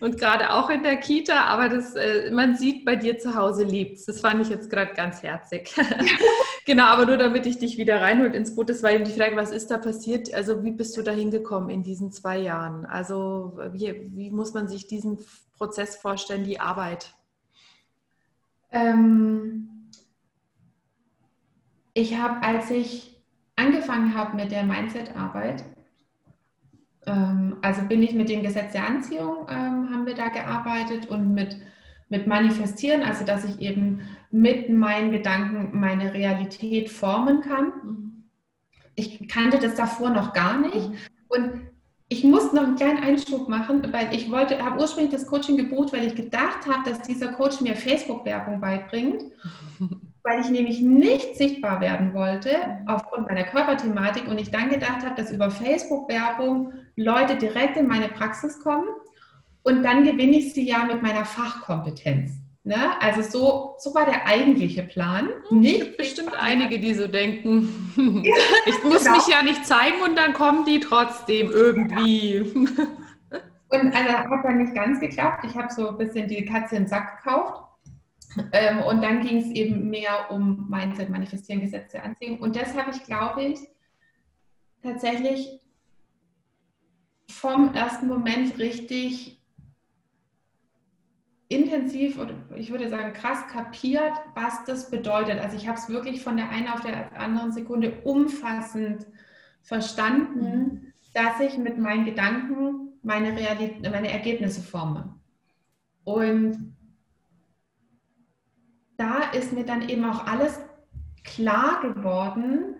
[0.00, 3.64] und gerade auch in der Kita, aber das, äh, man sieht, bei dir zu Hause
[3.64, 5.74] liebt Das fand ich jetzt gerade ganz herzig.
[6.66, 9.36] genau, aber nur damit ich dich wieder reinholt ins Boot, das war eben die Frage,
[9.36, 10.32] was ist da passiert?
[10.32, 12.86] Also wie bist du da hingekommen in diesen zwei Jahren?
[12.86, 15.18] Also wie, wie muss man sich diesen
[15.58, 17.14] Prozess vorstellen, die Arbeit?
[18.72, 19.90] Ähm,
[21.92, 23.19] ich habe, als ich
[23.60, 25.64] angefangen habe mit der Mindset-Arbeit,
[27.06, 31.34] ähm, also bin ich mit dem Gesetz der Anziehung, ähm, haben wir da gearbeitet und
[31.34, 31.56] mit,
[32.08, 37.72] mit Manifestieren, also dass ich eben mit meinen Gedanken meine Realität formen kann.
[37.82, 38.24] Mhm.
[38.94, 40.90] Ich kannte das davor noch gar nicht.
[40.90, 40.96] Mhm.
[41.28, 41.70] Und
[42.08, 45.92] ich muss noch einen kleinen Einschub machen, weil ich wollte, habe ursprünglich das Coaching gebucht,
[45.92, 49.22] weil ich gedacht habe, dass dieser Coach mir Facebook-Werbung beibringt,
[50.22, 52.50] weil ich nämlich nicht sichtbar werden wollte
[52.86, 58.08] aufgrund meiner Körperthematik und ich dann gedacht habe, dass über Facebook-Werbung Leute direkt in meine
[58.08, 58.88] Praxis kommen
[59.62, 62.32] und dann gewinne ich sie ja mit meiner Fachkompetenz.
[62.62, 62.76] Ne?
[63.00, 65.28] Also so, so war der eigentliche Plan.
[65.48, 67.92] Hm, nicht gibt bestimmt einige, die so denken.
[68.66, 69.16] ich muss genau.
[69.16, 72.40] mich ja nicht zeigen und dann kommen die trotzdem irgendwie.
[73.72, 75.44] Und also hat dann nicht ganz geklappt.
[75.48, 77.69] Ich habe so ein bisschen die Katze im Sack gekauft.
[78.52, 82.38] Ähm, und dann ging es eben mehr um Mindset, Manifestieren, Gesetze, Anziehung.
[82.40, 83.58] Und das habe ich, glaube ich,
[84.82, 85.60] tatsächlich
[87.28, 89.40] vom ersten Moment richtig
[91.48, 95.40] intensiv oder ich würde sagen krass kapiert, was das bedeutet.
[95.40, 99.06] Also ich habe es wirklich von der einen auf der anderen Sekunde umfassend
[99.60, 100.92] verstanden, mhm.
[101.12, 105.16] dass ich mit meinen Gedanken meine, Realität, meine Ergebnisse forme.
[106.04, 106.76] Und
[109.00, 110.60] da ist mir dann eben auch alles
[111.24, 112.76] klar geworden,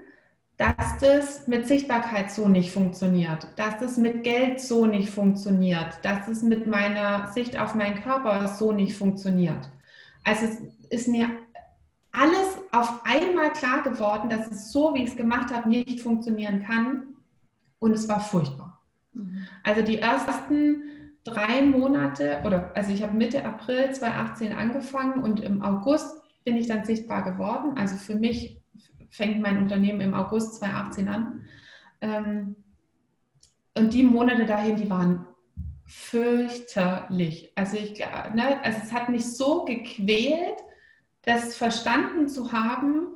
[0.58, 6.28] dass das mit Sichtbarkeit so nicht funktioniert, dass das mit Geld so nicht funktioniert, dass
[6.28, 9.70] es mit meiner Sicht auf meinen Körper so nicht funktioniert.
[10.22, 11.30] Also es ist mir
[12.12, 16.62] alles auf einmal klar geworden, dass es so, wie ich es gemacht habe, nicht funktionieren
[16.62, 17.14] kann.
[17.78, 18.82] Und es war furchtbar.
[19.14, 19.46] Mhm.
[19.64, 20.82] Also die ersten
[21.24, 26.66] drei Monate, oder also ich habe Mitte April 2018 angefangen und im August bin ich
[26.66, 27.76] dann sichtbar geworden.
[27.76, 28.60] Also für mich
[29.10, 31.42] fängt mein Unternehmen im August 2018 an.
[32.00, 32.56] Ähm,
[33.76, 35.26] und die Monate dahin, die waren
[35.84, 37.52] fürchterlich.
[37.56, 40.58] Also, ich, ne, also es hat mich so gequält,
[41.22, 43.08] das verstanden zu haben,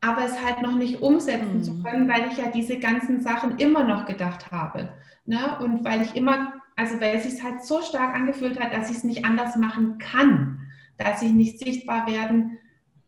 [0.00, 1.62] aber es halt noch nicht umsetzen mhm.
[1.62, 4.90] zu können, weil ich ja diese ganzen Sachen immer noch gedacht habe.
[5.24, 5.58] Ne?
[5.60, 8.98] Und weil ich immer, also weil es sich halt so stark angefühlt hat, dass ich
[8.98, 10.60] es nicht anders machen kann,
[10.98, 12.58] dass ich nicht sichtbar werden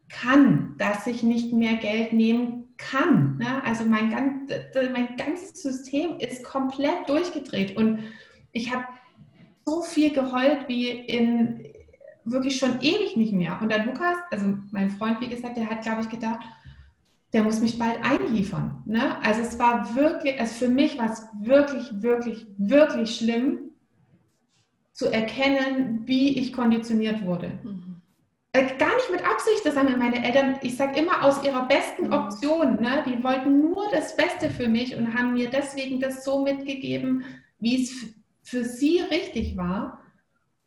[0.08, 3.38] kann, dass ich nicht mehr Geld nehmen kann.
[3.38, 3.62] Ne?
[3.64, 4.52] Also mein, ganz,
[4.92, 8.00] mein ganzes System ist komplett durchgedreht und
[8.52, 8.84] ich habe
[9.64, 11.64] so viel geheult wie in
[12.24, 13.58] wirklich schon ewig nicht mehr.
[13.60, 16.40] Und der Lukas, also mein Freund, wie gesagt, der hat, glaube ich, gedacht,
[17.34, 18.82] der muss mich bald einliefern.
[18.86, 19.20] Ne?
[19.22, 23.72] Also es war wirklich, also für mich war es wirklich, wirklich, wirklich schlimm
[24.92, 27.58] zu erkennen, wie ich konditioniert wurde.
[27.64, 28.00] Mhm.
[28.52, 32.06] Äh, gar nicht mit Absicht, das haben meine Eltern, ich sage immer aus ihrer besten
[32.06, 32.12] mhm.
[32.12, 32.80] Option.
[32.80, 33.02] Ne?
[33.04, 37.24] Die wollten nur das Beste für mich und haben mir deswegen das so mitgegeben,
[37.58, 38.14] wie es
[38.44, 39.98] für sie richtig war.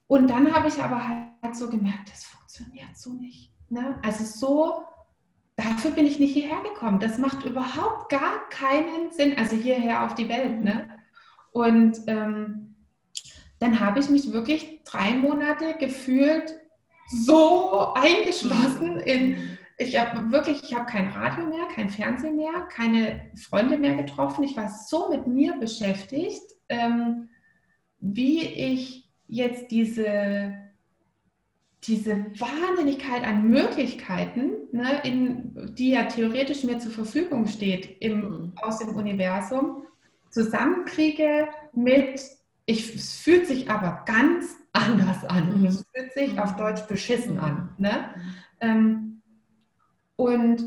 [0.08, 3.54] Und dann habe ich aber halt so gemerkt, das funktioniert so nicht.
[3.70, 3.98] Ne?
[4.04, 4.84] Also so,
[5.58, 7.00] dafür bin ich nicht hierher gekommen.
[7.00, 10.64] Das macht überhaupt gar keinen Sinn, also hierher auf die Welt.
[10.64, 10.88] Ne?
[11.52, 12.76] Und ähm,
[13.60, 16.56] dann habe ich mich wirklich drei Monate gefühlt
[17.10, 23.32] so eingeschlossen in, ich habe wirklich, ich habe kein Radio mehr, kein Fernsehen mehr, keine
[23.36, 24.44] Freunde mehr getroffen.
[24.44, 27.30] Ich war so mit mir beschäftigt, ähm,
[28.00, 30.54] wie ich jetzt diese,
[31.88, 38.52] diese Wahnsinnigkeit an Möglichkeiten, ne, in, die ja theoretisch mir zur Verfügung steht im, mhm.
[38.62, 39.84] aus dem Universum,
[40.30, 42.22] zusammenkriege mit,
[42.66, 45.62] ich, es fühlt sich aber ganz anders an.
[45.62, 45.66] Mhm.
[45.66, 47.70] Es fühlt sich auf Deutsch beschissen an.
[47.78, 48.10] Ne?
[48.60, 49.22] Ähm,
[50.18, 50.64] und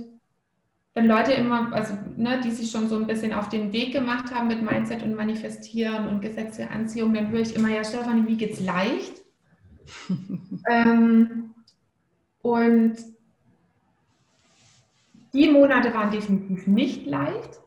[0.95, 4.35] wenn Leute immer, also ne, die sich schon so ein bisschen auf den Weg gemacht
[4.35, 8.27] haben mit Mindset und Manifestieren und Gesetz der Anziehung, dann höre ich immer, ja Stefanie,
[8.27, 9.20] wie geht's leicht?
[10.69, 11.55] Ähm,
[12.43, 12.97] und
[15.33, 17.61] die Monate waren definitiv nicht leicht.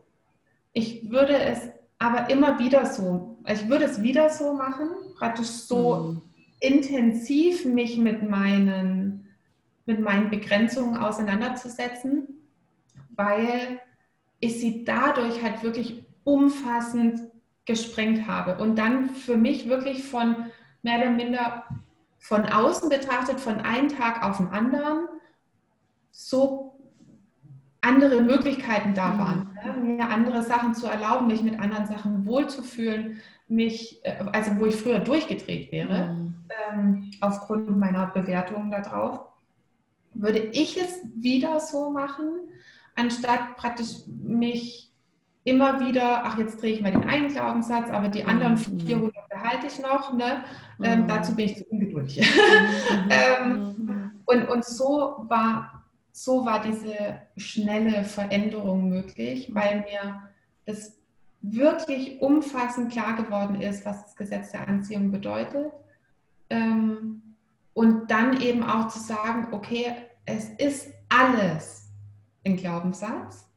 [0.73, 1.69] Ich würde es
[1.99, 6.21] aber immer wieder so, ich würde es wieder so machen, praktisch so mhm.
[6.59, 9.29] intensiv mich mit meinen,
[9.85, 12.27] mit meinen Begrenzungen auseinanderzusetzen
[13.15, 13.79] weil
[14.39, 17.21] ich sie dadurch halt wirklich umfassend
[17.65, 20.35] gesprengt habe und dann für mich wirklich von
[20.81, 21.63] mehr oder minder
[22.23, 25.09] von außen betrachtet, von einem Tag auf den anderen,
[26.09, 26.79] so
[27.81, 29.19] andere Möglichkeiten da mhm.
[29.19, 29.73] waren, ne?
[29.73, 34.75] mir andere Sachen zu erlauben, mich mit anderen Sachen wohlzufühlen, mich, äh, also wo ich
[34.77, 36.35] früher durchgedreht wäre, mhm.
[36.71, 39.19] ähm, aufgrund meiner Bewertungen darauf,
[40.13, 42.47] würde ich es wieder so machen,
[42.95, 44.92] anstatt praktisch mich
[45.43, 49.11] immer wieder, ach, jetzt drehe ich mal den einen Glaubenssatz, aber die anderen 400 mhm.
[49.29, 50.13] behalte ich noch.
[50.13, 50.43] Ne?
[50.81, 51.07] Ähm, mhm.
[51.07, 52.21] dazu bin ich zu ungeduldig.
[52.21, 53.09] Mhm.
[53.09, 60.23] ähm, und, und so war, so war diese schnelle Veränderung möglich, weil mir
[60.65, 60.97] das
[61.41, 65.73] wirklich umfassend klar geworden ist, was das Gesetz der Anziehung bedeutet.
[66.49, 67.21] Ähm,
[67.73, 69.93] und dann eben auch zu sagen, okay,
[70.25, 71.91] es ist alles
[72.45, 73.49] ein Glaubenssatz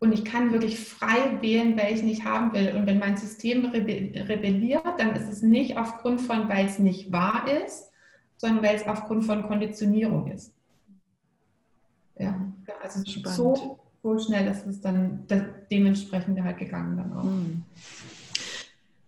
[0.00, 2.74] und ich kann wirklich frei wählen, welchen ich haben will.
[2.76, 7.46] Und wenn mein System rebelliert, dann ist es nicht aufgrund von, weil es nicht wahr
[7.64, 7.90] ist,
[8.36, 10.52] sondern weil es aufgrund von Konditionierung ist.
[12.16, 12.40] Ja,
[12.82, 15.26] also so, so schnell ist es dann
[15.70, 17.24] dementsprechend halt gegangen dann auch.
[17.24, 17.64] Mhm.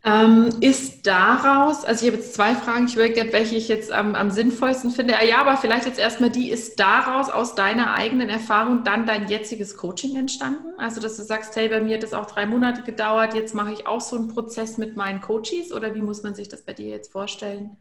[0.03, 4.15] Ähm, ist daraus, also ich habe jetzt zwei Fragen, ich überlege, welche ich jetzt am,
[4.15, 5.13] am sinnvollsten finde.
[5.29, 9.77] Ja, aber vielleicht jetzt erstmal die, ist daraus aus deiner eigenen Erfahrung dann dein jetziges
[9.77, 10.69] Coaching entstanden?
[10.79, 13.73] Also, dass du sagst, hey, bei mir hat das auch drei Monate gedauert, jetzt mache
[13.75, 16.73] ich auch so einen Prozess mit meinen Coaches oder wie muss man sich das bei
[16.73, 17.77] dir jetzt vorstellen?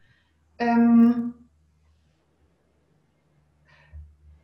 [0.58, 1.34] Ähm,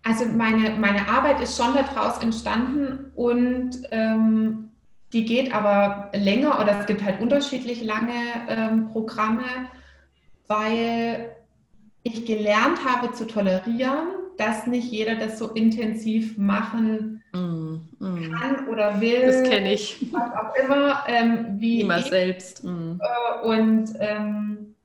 [0.01, 4.69] also meine, meine Arbeit ist schon daraus entstanden und ähm,
[5.13, 8.13] die geht aber länger oder es gibt halt unterschiedlich lange
[8.49, 9.43] ähm, Programme,
[10.47, 11.35] weil
[12.03, 18.31] ich gelernt habe zu tolerieren, dass nicht jeder das so intensiv machen mm, mm.
[18.31, 19.21] kann oder will.
[19.21, 20.05] Das kenne ich.
[20.11, 21.03] Was auch immer.
[21.07, 22.05] Ähm, wie immer ich.
[22.05, 22.63] selbst.
[22.63, 22.99] Mm.
[22.99, 24.75] Äh, und ähm,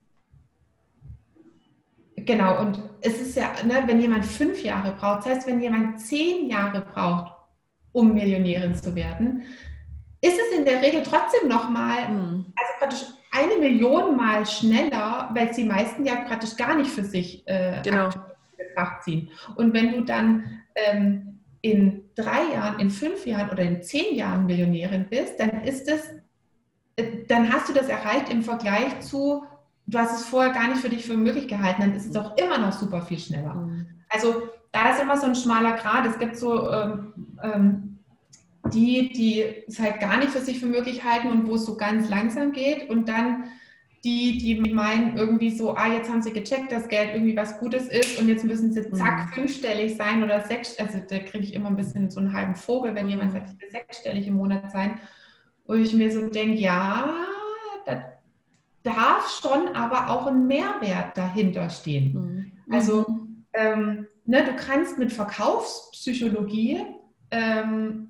[2.17, 6.01] genau, und es ist ja, ne, wenn jemand fünf Jahre braucht, das heißt, wenn jemand
[6.01, 7.33] zehn Jahre braucht,
[7.93, 9.43] um Millionärin zu werden,
[10.21, 12.47] ist es in der Regel trotzdem nochmal, mhm.
[12.57, 17.05] also praktisch eine Million Mal schneller, weil es die meisten ja praktisch gar nicht für
[17.05, 18.07] sich äh, genau.
[18.07, 18.13] in
[18.59, 19.31] Betracht ziehen.
[19.57, 24.47] Und wenn du dann ähm, in drei Jahren, in fünf Jahren oder in zehn Jahren
[24.47, 26.11] Millionärin bist, dann ist es,
[26.97, 29.45] äh, dann hast du das erreicht im Vergleich zu,
[29.87, 32.37] du hast es vorher gar nicht für dich für möglich gehalten, dann ist es auch
[32.37, 33.55] immer noch super viel schneller.
[33.55, 33.87] Mhm.
[34.09, 34.43] Also
[34.73, 36.07] da ist immer so ein schmaler Grad.
[36.07, 37.13] Es gibt so ähm,
[37.43, 37.90] ähm,
[38.73, 41.77] die, die es halt gar nicht für sich für möglich halten und wo es so
[41.77, 43.45] ganz langsam geht und dann
[44.05, 47.87] die, die meinen irgendwie so, ah, jetzt haben sie gecheckt, dass Geld irgendwie was Gutes
[47.87, 49.33] ist und jetzt müssen sie zack mhm.
[49.35, 52.95] fünfstellig sein oder sechs, also da kriege ich immer ein bisschen so einen halben Vogel,
[52.95, 54.99] wenn jemand sagt, ich will sechsstellig im Monat sein,
[55.67, 57.15] wo ich mir so denke, ja,
[57.85, 58.13] da
[58.83, 62.53] darf schon aber auch ein Mehrwert dahinter stehen.
[62.67, 62.75] Mhm.
[62.75, 63.05] Also
[63.53, 66.81] ähm, ne, du kannst mit Verkaufspsychologie
[67.31, 68.10] ähm,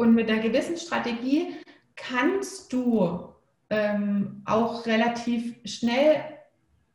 [0.00, 1.56] und mit einer gewissen Strategie
[1.94, 3.34] kannst du
[3.68, 6.24] ähm, auch relativ schnell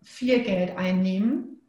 [0.02, 1.62] viel Geld einnehmen.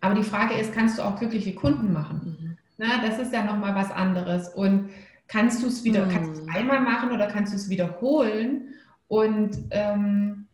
[0.00, 2.36] Aber die Frage ist, kannst du auch glückliche Kunden machen?
[2.40, 2.58] Mhm.
[2.78, 4.48] Na, das ist ja nochmal was anderes.
[4.54, 4.90] Und
[5.26, 6.10] kannst du es wieder, mhm.
[6.10, 8.68] kannst du einmal machen oder kannst du es wiederholen?
[9.08, 10.46] Und ähm,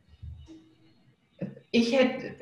[1.72, 2.37] ich hätte,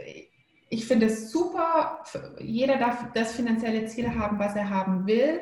[0.68, 2.04] ich finde es super,
[2.38, 5.40] jeder darf das finanzielle Ziel haben, was er haben will.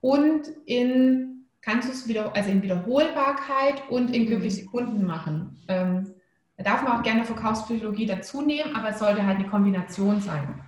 [0.00, 1.37] Und in
[1.68, 4.70] kannst du es wieder, also in Wiederholbarkeit und in glückliche mhm.
[4.70, 5.62] Kunden machen.
[5.68, 6.14] Ähm,
[6.56, 10.62] da darf man auch gerne Verkaufspsychologie dazu nehmen, aber es sollte halt eine Kombination sein.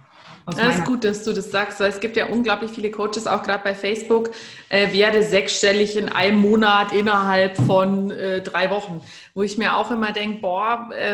[0.46, 3.42] Das ist gut, dass du das sagst, weil es gibt ja unglaublich viele Coaches, auch
[3.42, 4.30] gerade bei Facebook,
[4.68, 9.00] äh, werde sechsstellig in einem Monat innerhalb von äh, drei Wochen,
[9.34, 11.12] wo ich mir auch immer denke, boah, äh,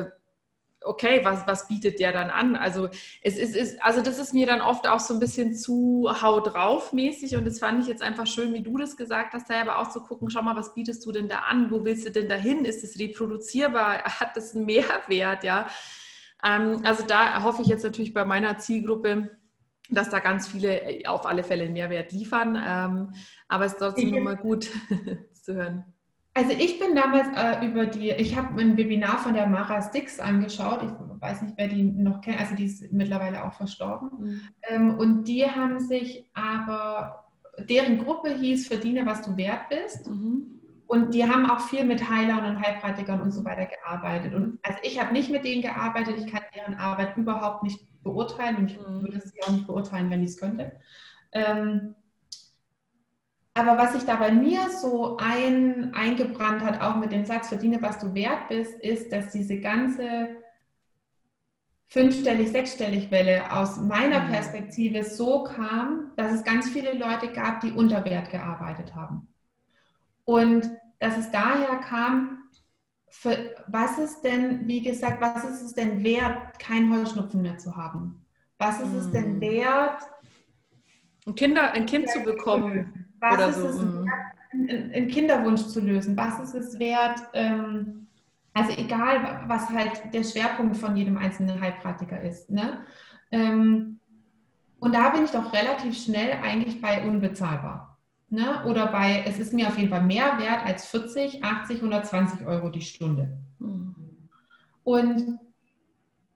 [0.00, 0.06] äh
[0.84, 2.56] okay, was, was bietet der dann an?
[2.56, 2.88] Also
[3.22, 6.40] es ist, ist, also das ist mir dann oft auch so ein bisschen zu hau
[6.40, 9.60] drauf mäßig und das fand ich jetzt einfach schön, wie du das gesagt hast, da
[9.60, 11.70] aber auch zu gucken, schau mal, was bietest du denn da an?
[11.70, 12.64] Wo willst du denn dahin?
[12.64, 14.02] Ist es reproduzierbar?
[14.20, 15.44] Hat das einen Mehrwert?
[15.44, 15.68] Ja.
[16.44, 19.30] Ähm, also da hoffe ich jetzt natürlich bei meiner Zielgruppe,
[19.90, 22.56] dass da ganz viele äh, auf alle Fälle einen Mehrwert liefern.
[22.56, 23.14] Ähm,
[23.48, 24.70] aber es ist trotzdem nochmal gut
[25.42, 25.84] zu hören.
[26.38, 30.20] Also ich bin damals äh, über die, ich habe ein Webinar von der Mara Stix
[30.20, 30.84] angeschaut.
[30.84, 34.10] Ich weiß nicht, wer die noch kennt, also die ist mittlerweile auch verstorben.
[34.20, 34.40] Mhm.
[34.68, 37.24] Ähm, und die haben sich aber,
[37.68, 40.08] deren Gruppe hieß Verdiene, was du wert bist.
[40.08, 40.60] Mhm.
[40.86, 44.32] Und die haben auch viel mit Heilern und Heilpraktikern und so weiter gearbeitet.
[44.32, 48.58] Und also ich habe nicht mit denen gearbeitet, ich kann deren Arbeit überhaupt nicht beurteilen
[48.58, 49.02] und ich mhm.
[49.02, 50.70] würde sie auch nicht beurteilen, wenn ich es könnte.
[51.32, 51.96] Ähm,
[53.58, 57.82] aber was sich da bei mir so ein, eingebrannt hat, auch mit dem Satz, verdiene,
[57.82, 60.36] was du wert bist, ist, dass diese ganze
[61.88, 64.30] fünfstellig, sechsstellig Welle aus meiner mhm.
[64.30, 69.26] Perspektive so kam, dass es ganz viele Leute gab, die unter Wert gearbeitet haben.
[70.24, 72.44] Und dass es daher kam,
[73.08, 77.74] für, was ist denn, wie gesagt, was ist es denn wert, kein Heuschnupfen mehr zu
[77.74, 78.24] haben?
[78.58, 79.40] Was ist es denn mhm.
[79.40, 80.02] wert,
[81.26, 82.97] ein, Kinder, ein Kind zu bekommen?
[83.20, 83.66] Was Oder ist so.
[83.68, 84.04] es mhm.
[84.04, 86.16] wert, einen Kinderwunsch zu lösen?
[86.16, 87.20] Was ist es wert?
[87.32, 88.06] Ähm,
[88.54, 92.50] also egal, was halt der Schwerpunkt von jedem einzelnen Heilpraktiker ist.
[92.50, 92.84] Ne?
[93.30, 94.00] Ähm,
[94.80, 97.98] und da bin ich doch relativ schnell eigentlich bei unbezahlbar.
[98.30, 98.64] Ne?
[98.66, 102.68] Oder bei, es ist mir auf jeden Fall mehr wert als 40, 80, 120 Euro
[102.68, 103.38] die Stunde.
[103.58, 103.94] Mhm.
[104.84, 105.38] Und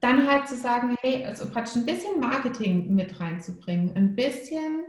[0.00, 4.84] dann halt zu sagen, hey, also praktisch ein bisschen Marketing mit reinzubringen, ein bisschen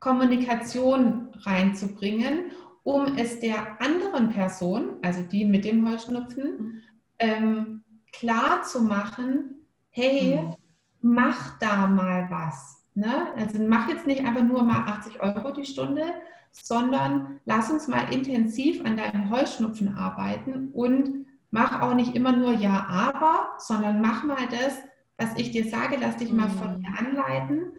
[0.00, 2.50] Kommunikation reinzubringen,
[2.82, 6.82] um es der anderen Person, also die mit dem Heuschnupfen, mhm.
[7.18, 10.54] ähm, klar zu machen, hey, mhm.
[11.00, 12.84] mach da mal was.
[12.94, 13.28] Ne?
[13.36, 16.04] Also mach jetzt nicht einfach nur mal 80 Euro die Stunde,
[16.52, 22.52] sondern lass uns mal intensiv an deinem Heuschnupfen arbeiten und mach auch nicht immer nur
[22.52, 24.78] Ja, aber, sondern mach mal das,
[25.18, 26.80] was ich dir sage, lass dich mal von mhm.
[26.82, 27.72] mir anleiten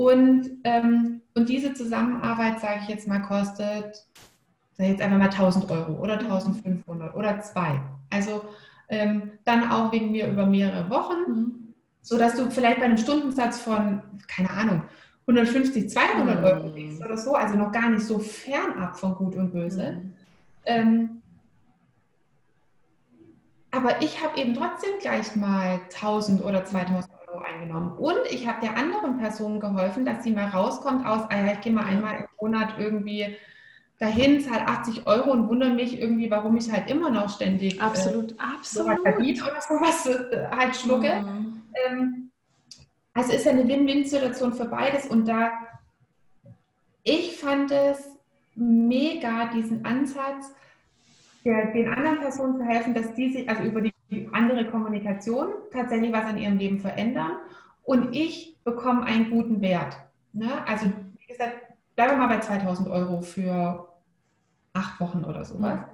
[0.00, 4.06] und, ähm, und diese Zusammenarbeit, sage ich jetzt mal, kostet,
[4.78, 7.82] jetzt einfach mal 1000 Euro oder 1500 oder zwei.
[8.08, 8.42] Also
[8.88, 11.74] ähm, dann auch wegen mir über mehrere Wochen, mhm.
[12.00, 14.84] sodass du vielleicht bei einem Stundensatz von, keine Ahnung,
[15.26, 16.44] 150, 200 mhm.
[16.46, 19.92] Euro liegst oder so, also noch gar nicht so fernab von Gut und Böse.
[19.92, 20.14] Mhm.
[20.64, 21.22] Ähm,
[23.70, 27.19] aber ich habe eben trotzdem gleich mal 1000 oder 2000 Euro
[27.60, 27.92] eingenommen.
[27.92, 31.60] Und ich habe der anderen Person geholfen, dass sie mal rauskommt aus, ah ja, ich
[31.60, 33.36] gehe mal einmal im Monat irgendwie
[33.98, 38.32] dahin, zahle 80 Euro und wundere mich irgendwie, warum ich halt immer noch ständig absolut,
[38.32, 38.96] äh, absolut.
[39.04, 41.20] So oder sowas äh, halt schlucke.
[41.20, 41.62] Mhm.
[41.86, 42.30] Ähm,
[43.12, 45.50] also ist ja eine Win-Win-Situation für beides und da,
[47.02, 48.08] ich fand es
[48.54, 50.54] mega, diesen Ansatz,
[51.44, 53.92] der, den anderen Personen zu helfen, dass die sich, also über die
[54.32, 57.32] andere Kommunikation tatsächlich was in ihrem Leben verändern
[57.82, 59.96] und ich bekomme einen guten Wert.
[60.32, 60.50] Ne?
[60.66, 60.86] Also,
[61.18, 61.54] wie gesagt,
[61.96, 63.88] bleiben wir mal bei 2000 Euro für
[64.72, 65.78] acht Wochen oder sowas.
[65.78, 65.84] Mhm.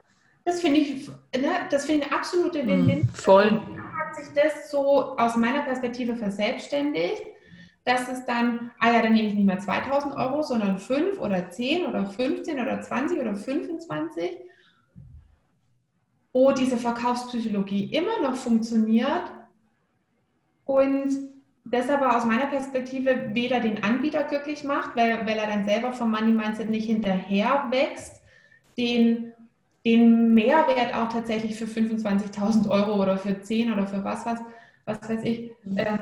[0.44, 2.68] Das finde ich, ne, das finde ich eine absolute mhm.
[2.68, 2.99] Win-Win.
[3.01, 3.51] Mhm, voll.
[3.51, 7.22] hat sich das so aus meiner Perspektive verselbstständigt,
[7.84, 11.51] dass es dann, ah ja, dann nehme ich nicht mehr 2000 Euro, sondern 5 oder
[11.51, 14.38] 10 oder 15 oder 20 oder 25
[16.37, 19.22] wo diese Verkaufspsychologie immer noch funktioniert
[20.66, 21.09] und
[21.64, 25.95] das aber aus meiner Perspektive weder den Anbieter glücklich macht, weil, weil er dann selber
[25.95, 28.20] vom Money Mindset nicht hinterher wächst,
[28.76, 29.32] den,
[29.87, 34.41] den Mehrwert auch tatsächlich für 25.000 Euro oder für 10 oder für was, was,
[34.84, 35.97] was weiß ich, äh,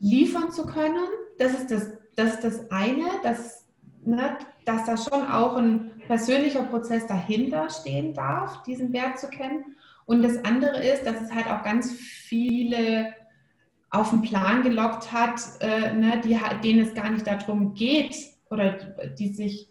[0.00, 1.06] liefern zu können.
[1.38, 3.64] Das ist das, das, ist das eine, dass,
[4.04, 9.76] ne, dass da schon auch ein persönlicher Prozess dahinter stehen darf, diesen Wert zu kennen.
[10.06, 13.14] Und das andere ist, dass es halt auch ganz viele
[13.90, 18.16] auf den Plan gelockt hat, äh, ne, die, denen es gar nicht darum geht
[18.50, 18.72] oder
[19.18, 19.68] die sich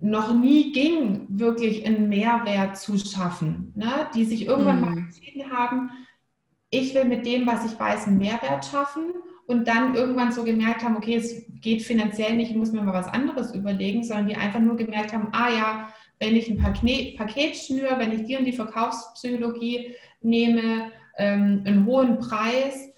[0.00, 4.84] noch nie ging, wirklich einen Mehrwert zu schaffen, ne, die sich irgendwann mhm.
[4.84, 5.90] mal entschieden haben,
[6.70, 9.14] ich will mit dem, was ich weiß, einen Mehrwert schaffen
[9.48, 12.92] und dann irgendwann so gemerkt haben, okay, es geht finanziell nicht, ich muss mir mal
[12.92, 15.88] was anderes überlegen, sondern die einfach nur gemerkt haben, ah ja,
[16.20, 21.86] wenn ich ein Paket, Paket schnüre, wenn ich die und die Verkaufspsychologie nehme, ähm, einen
[21.86, 22.90] hohen Preis,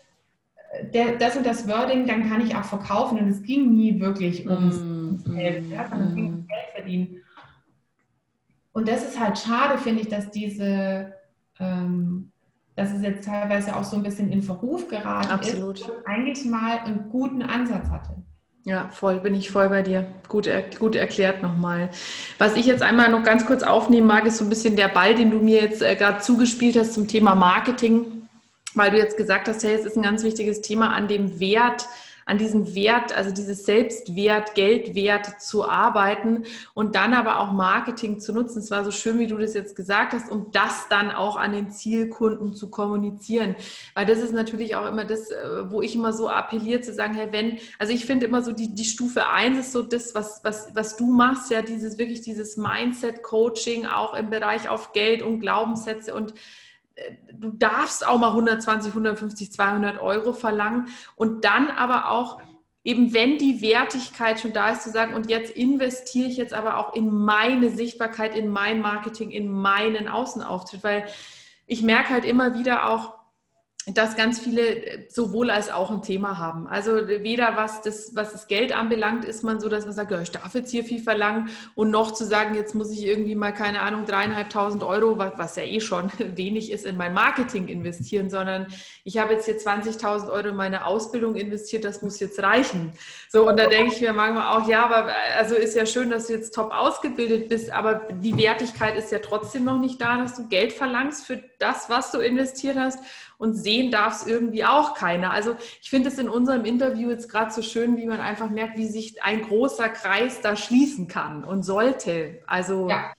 [0.73, 3.21] äh, der, das und das Wording, dann kann ich auch verkaufen.
[3.21, 7.17] Und es ging nie wirklich ums mm, Geld, ja, sondern es ging ums Geld verdienen.
[8.73, 11.13] Und das ist halt schade, finde ich, dass diese
[11.61, 12.33] ähm,
[12.77, 15.81] dass es jetzt teilweise auch so ein bisschen in Verruf geraten Absolut.
[15.81, 18.17] ist eigentlich mal einen guten Ansatz hatte.
[18.65, 20.07] Ja, voll, bin ich voll bei dir.
[20.29, 20.49] Gut,
[20.79, 21.89] gut erklärt nochmal.
[22.39, 25.15] Was ich jetzt einmal noch ganz kurz aufnehmen mag, ist so ein bisschen der Ball,
[25.15, 28.29] den du mir jetzt äh, gerade zugespielt hast zum Thema Marketing,
[28.75, 31.87] weil du jetzt gesagt hast, hey, es ist ein ganz wichtiges Thema an dem Wert,
[32.31, 38.33] an diesem Wert, also dieses Selbstwert, Geldwert zu arbeiten und dann aber auch Marketing zu
[38.33, 38.61] nutzen.
[38.61, 41.51] Es war so schön, wie du das jetzt gesagt hast, um das dann auch an
[41.51, 43.57] den Zielkunden zu kommunizieren.
[43.95, 47.15] Weil das ist natürlich auch immer das, äh, wo ich immer so appelliere zu sagen,
[47.15, 50.45] hey, wenn, also ich finde immer so die, die Stufe 1 ist so das, was,
[50.45, 55.41] was, was du machst, ja, dieses wirklich dieses Mindset-Coaching auch im Bereich auf Geld und
[55.41, 56.33] Glaubenssätze und
[57.33, 62.41] du darfst auch mal 120, 150, 200 Euro verlangen und dann aber auch
[62.83, 66.79] eben wenn die Wertigkeit schon da ist, zu sagen, und jetzt investiere ich jetzt aber
[66.79, 71.07] auch in meine Sichtbarkeit, in mein Marketing, in meinen Außenauftritt, weil
[71.67, 73.20] ich merke halt immer wieder auch,
[73.87, 76.69] dass ganz viele äh, sowohl als auch ein Thema haben.
[76.69, 80.21] Also weder was das, was das Geld anbelangt, ist man so, dass man sagt, ja,
[80.21, 83.53] ich darf jetzt hier viel verlangen und noch zu sagen, jetzt muss ich irgendwie mal,
[83.53, 88.29] keine Ahnung, dreieinhalbtausend Euro, was, was ja eh schon wenig ist, in mein Marketing investieren,
[88.29, 88.67] sondern
[89.05, 92.93] ich habe jetzt hier 20.000 Euro in meine Ausbildung investiert, das muss jetzt reichen.
[93.31, 96.27] So, und da denke ich mir manchmal auch, ja, aber also ist ja schön, dass
[96.27, 100.37] du jetzt top ausgebildet bist, aber die Wertigkeit ist ja trotzdem noch nicht da, dass
[100.37, 102.99] du Geld verlangst für das, was du investiert hast
[103.41, 105.31] und sehen darf es irgendwie auch keiner.
[105.33, 108.77] Also ich finde es in unserem Interview jetzt gerade so schön, wie man einfach merkt,
[108.77, 112.43] wie sich ein großer Kreis da schließen kann und sollte.
[112.47, 113.15] Also ja.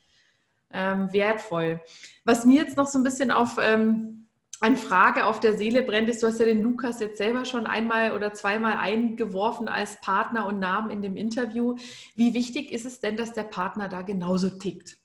[0.71, 1.81] ähm, wertvoll.
[2.23, 4.20] Was mir jetzt noch so ein bisschen auf ähm,
[4.61, 7.65] eine Frage auf der Seele brennt, ist, du hast ja den Lukas jetzt selber schon
[7.65, 11.75] einmal oder zweimal eingeworfen als Partner und Namen in dem Interview.
[12.15, 14.97] Wie wichtig ist es denn, dass der Partner da genauso tickt?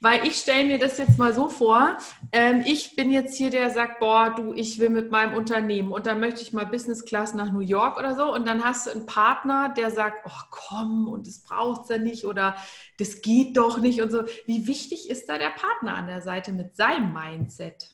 [0.00, 1.96] Weil ich stelle mir das jetzt mal so vor,
[2.32, 6.06] ähm, ich bin jetzt hier, der sagt, boah, du, ich will mit meinem Unternehmen und
[6.06, 8.90] dann möchte ich mal Business Class nach New York oder so und dann hast du
[8.90, 12.56] einen Partner, der sagt, oh komm und das braucht ja nicht oder
[12.98, 14.24] das geht doch nicht und so.
[14.46, 17.92] Wie wichtig ist da der Partner an der Seite mit seinem Mindset?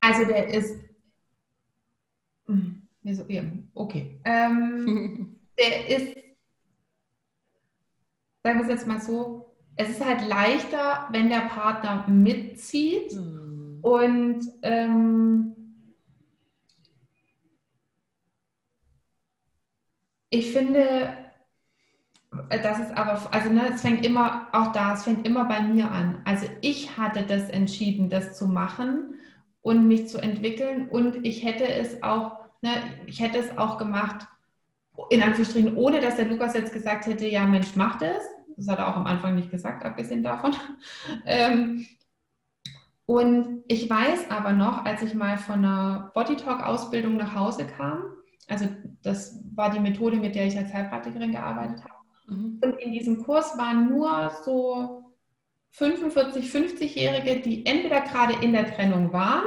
[0.00, 0.76] Also der ist,
[2.46, 2.88] hm,
[3.74, 6.16] okay, ähm, der ist,
[8.42, 13.78] sagen wir es jetzt mal so, es ist halt leichter, wenn der Partner mitzieht mhm.
[13.82, 15.56] und ähm,
[20.30, 21.12] ich finde,
[22.48, 25.90] das ist aber, also ne, es fängt immer, auch da, es fängt immer bei mir
[25.90, 26.22] an.
[26.24, 29.14] Also ich hatte das entschieden, das zu machen
[29.62, 32.70] und mich zu entwickeln und ich hätte es auch, ne,
[33.06, 34.26] ich hätte es auch gemacht,
[35.10, 38.22] in Anführungsstrichen, ohne dass der Lukas jetzt gesagt hätte, ja Mensch, mach das,
[38.56, 40.54] das hat er auch am Anfang nicht gesagt, abgesehen davon.
[41.26, 41.86] Ähm,
[43.06, 48.04] und ich weiß aber noch, als ich mal von einer Bodytalk-Ausbildung nach Hause kam,
[48.46, 48.66] also
[49.02, 51.94] das war die Methode, mit der ich als Heilpraktikerin gearbeitet habe.
[52.28, 52.60] Mhm.
[52.62, 55.09] Und in diesem Kurs waren nur so
[55.72, 59.44] 45, 50-Jährige, die entweder gerade in der Trennung waren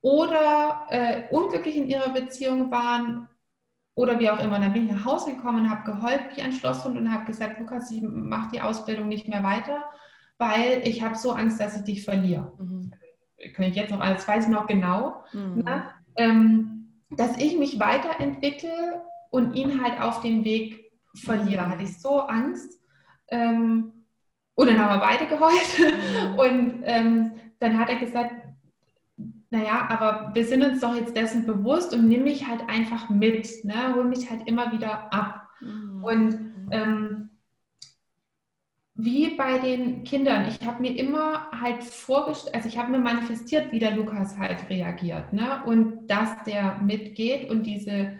[0.00, 3.28] oder äh, unglücklich in ihrer Beziehung waren
[3.94, 4.58] oder wie auch immer.
[4.58, 7.90] dann bin ich nach Hause gekommen, habe geheult wie ein Schlosshund und habe gesagt, Lukas,
[7.90, 9.84] ich mache die Ausbildung nicht mehr weiter,
[10.36, 12.52] weil ich habe so Angst, dass ich dich verliere.
[12.58, 12.92] Mhm.
[13.54, 15.62] Kann ich jetzt noch, alles weiß ich noch genau, mhm.
[15.64, 15.84] ne?
[16.16, 21.68] ähm, dass ich mich weiterentwickle und ihn halt auf dem Weg verliere.
[21.68, 22.80] Hatte ich so Angst.
[23.28, 23.93] Ähm,
[24.54, 25.78] und dann haben wir beide geheult.
[25.78, 26.38] Mhm.
[26.38, 28.32] Und ähm, dann hat er gesagt,
[29.50, 33.64] naja, aber wir sind uns doch jetzt dessen bewusst und nimm mich halt einfach mit,
[33.64, 33.94] ne?
[33.94, 35.48] hol mich halt immer wieder ab.
[35.60, 36.04] Mhm.
[36.04, 37.30] Und ähm,
[38.96, 40.46] wie bei den Kindern.
[40.48, 44.70] Ich habe mir immer halt vorgestellt, also ich habe mir manifestiert, wie der Lukas halt
[44.70, 45.32] reagiert.
[45.32, 45.62] Ne?
[45.66, 48.12] Und dass der mitgeht und diese,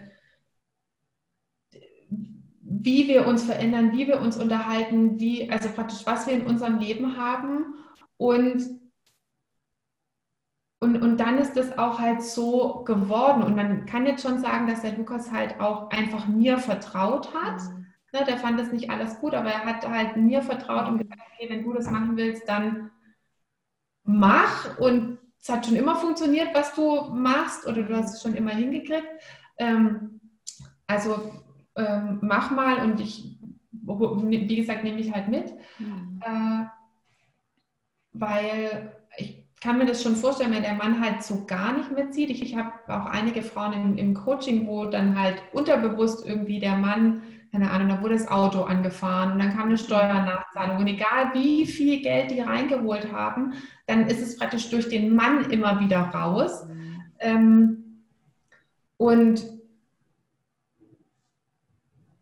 [2.83, 6.79] wie wir uns verändern, wie wir uns unterhalten, wie, also praktisch, was wir in unserem
[6.79, 7.75] Leben haben.
[8.17, 8.81] Und,
[10.81, 13.43] und, und dann ist das auch halt so geworden.
[13.43, 17.61] Und man kann jetzt schon sagen, dass der Lukas halt auch einfach mir vertraut hat.
[18.13, 21.21] Ne, der fand das nicht alles gut, aber er hat halt mir vertraut und gesagt,
[21.33, 22.91] okay, wenn du das machen willst, dann
[24.03, 24.79] mach.
[24.79, 28.53] Und es hat schon immer funktioniert, was du machst, oder du hast es schon immer
[28.53, 29.07] hingekriegt.
[29.59, 30.21] Ähm,
[30.87, 31.44] also
[31.77, 33.39] ähm, mach mal und ich,
[33.73, 35.53] wie gesagt, nehme ich halt mit.
[35.79, 36.21] Mhm.
[36.23, 36.65] Äh,
[38.13, 42.31] weil ich kann mir das schon vorstellen, wenn der Mann halt so gar nicht mitzieht.
[42.31, 46.77] Ich, ich habe auch einige Frauen im, im Coaching, wo dann halt unterbewusst irgendwie der
[46.77, 47.23] Mann
[47.55, 50.79] keine Ahnung, da wurde das Auto angefahren und dann kam eine Steuernachzahlung.
[50.79, 53.53] Und egal wie viel Geld die reingeholt haben,
[53.87, 56.67] dann ist es praktisch durch den Mann immer wieder raus.
[56.67, 57.03] Mhm.
[57.21, 57.85] Ähm,
[58.97, 59.45] und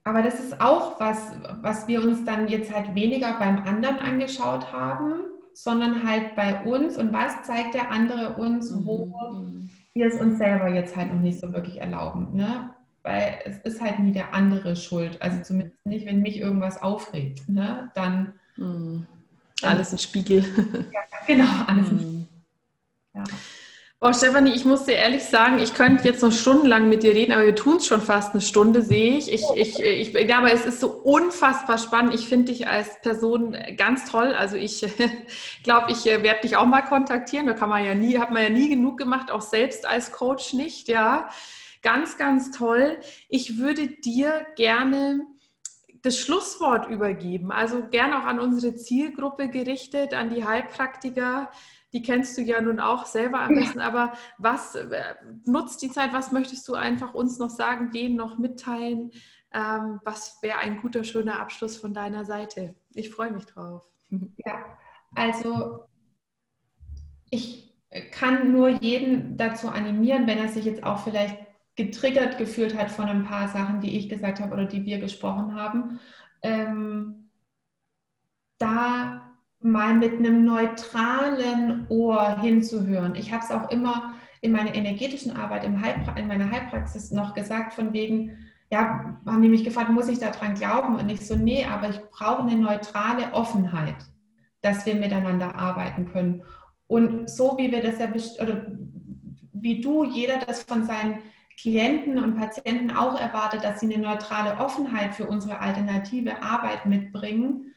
[0.05, 4.73] aber das ist auch was, was wir uns dann jetzt halt weniger beim anderen angeschaut
[4.73, 5.21] haben,
[5.55, 9.71] sondern halt bei uns und was zeigt der andere uns, wo mhm.
[9.95, 12.35] wir es uns selber jetzt halt noch nicht so wirklich erlauben.
[12.35, 12.71] Ne?
[13.03, 15.21] weil es ist halt nie der andere schuld.
[15.21, 17.49] Also zumindest nicht, wenn mich irgendwas aufregt.
[17.49, 17.91] Ne?
[17.95, 19.07] Dann, mhm.
[19.63, 20.45] Alles ein Spiegel.
[20.93, 22.27] Ja, genau, alles ein Spiegel.
[23.15, 23.25] Ja.
[24.05, 27.31] Oh, Stefanie, ich muss dir ehrlich sagen, ich könnte jetzt noch stundenlang mit dir reden,
[27.31, 29.33] aber wir tun es schon fast eine Stunde, sehe ich.
[29.33, 32.13] Ich, ich, ich, ich aber es ist so unfassbar spannend.
[32.13, 34.35] Ich finde dich als Person ganz toll.
[34.35, 34.85] Also ich
[35.63, 37.47] glaube, ich äh, werde dich auch mal kontaktieren.
[37.47, 40.53] Da kann man ja nie, hat man ja nie genug gemacht, auch selbst als Coach
[40.53, 41.29] nicht, ja.
[41.81, 42.99] Ganz, ganz toll.
[43.29, 45.21] Ich würde dir gerne
[46.03, 51.53] das Schlusswort übergeben, also gerne auch an unsere Zielgruppe gerichtet, an die Heilpraktiker.
[51.93, 55.15] Die kennst du ja nun auch selber am besten, aber was äh,
[55.45, 56.13] nutzt die Zeit?
[56.13, 59.11] Was möchtest du einfach uns noch sagen, denen noch mitteilen?
[59.53, 62.75] Ähm, was wäre ein guter, schöner Abschluss von deiner Seite?
[62.95, 63.83] Ich freue mich drauf.
[64.45, 64.79] Ja,
[65.15, 65.85] also
[67.31, 67.75] ich
[68.11, 71.37] kann nur jeden dazu animieren, wenn er sich jetzt auch vielleicht
[71.77, 75.55] getriggert gefühlt hat von ein paar Sachen, die ich gesagt habe oder die wir gesprochen
[75.55, 76.01] haben,
[76.43, 77.31] ähm,
[78.59, 79.32] da
[79.65, 83.15] mal mit einem neutralen Ohr hinzuhören.
[83.15, 85.75] Ich habe es auch immer in meiner energetischen Arbeit, in
[86.27, 88.37] meiner Heilpraxis noch gesagt, von wegen,
[88.71, 90.97] ja, haben die mich gefragt, muss ich daran glauben?
[90.97, 93.97] Und ich so, nee, aber ich brauche eine neutrale Offenheit,
[94.63, 96.43] dass wir miteinander arbeiten können.
[96.87, 98.09] Und so wie wir das ja,
[98.43, 98.67] oder
[99.53, 101.19] wie du, jeder das von seinen
[101.61, 107.72] Klienten und Patienten auch erwartet, dass sie eine neutrale Offenheit für unsere alternative Arbeit mitbringen,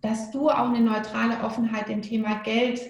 [0.00, 2.80] dass du auch eine neutrale Offenheit dem Thema Geld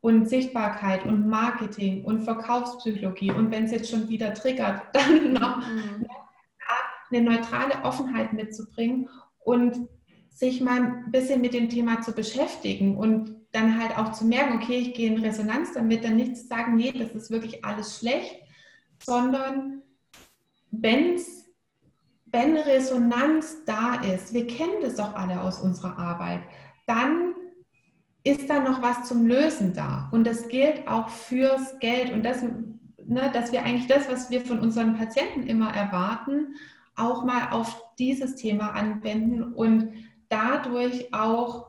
[0.00, 5.58] und Sichtbarkeit und Marketing und Verkaufspsychologie und wenn es jetzt schon wieder triggert, dann noch
[5.58, 6.06] mhm.
[7.10, 9.08] eine neutrale Offenheit mitzubringen
[9.40, 9.88] und
[10.30, 14.56] sich mal ein bisschen mit dem Thema zu beschäftigen und dann halt auch zu merken,
[14.56, 17.98] okay, ich gehe in Resonanz damit, dann nicht zu sagen, nee, das ist wirklich alles
[17.98, 18.36] schlecht,
[19.02, 19.82] sondern
[20.70, 21.45] wenn's,
[22.36, 26.42] wenn Resonanz da ist, wir kennen das doch alle aus unserer Arbeit,
[26.86, 27.34] dann
[28.24, 30.10] ist da noch was zum Lösen da.
[30.12, 32.12] Und das gilt auch fürs Geld.
[32.12, 36.56] Und das, ne, dass wir eigentlich das, was wir von unseren Patienten immer erwarten,
[36.94, 39.94] auch mal auf dieses Thema anwenden und
[40.28, 41.68] dadurch auch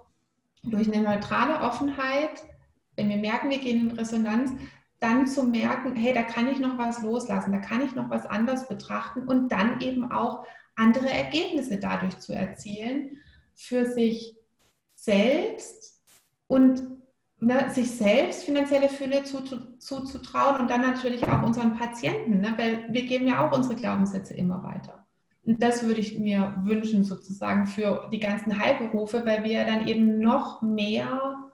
[0.64, 2.44] durch eine neutrale Offenheit,
[2.98, 4.52] wenn wir merken, wir gehen in Resonanz,
[5.00, 8.26] dann zu merken, hey, da kann ich noch was loslassen, da kann ich noch was
[8.26, 10.46] anders betrachten und dann eben auch
[10.76, 13.18] andere Ergebnisse dadurch zu erzielen
[13.54, 14.36] für sich
[14.96, 16.02] selbst
[16.48, 16.84] und
[17.40, 20.20] ne, sich selbst finanzielle Fülle zuzutrauen zu, zu,
[20.60, 24.64] und dann natürlich auch unseren Patienten, ne, weil wir geben ja auch unsere Glaubenssätze immer
[24.64, 25.06] weiter.
[25.46, 30.20] Und das würde ich mir wünschen sozusagen für die ganzen Heilberufe, weil wir dann eben
[30.20, 31.47] noch mehr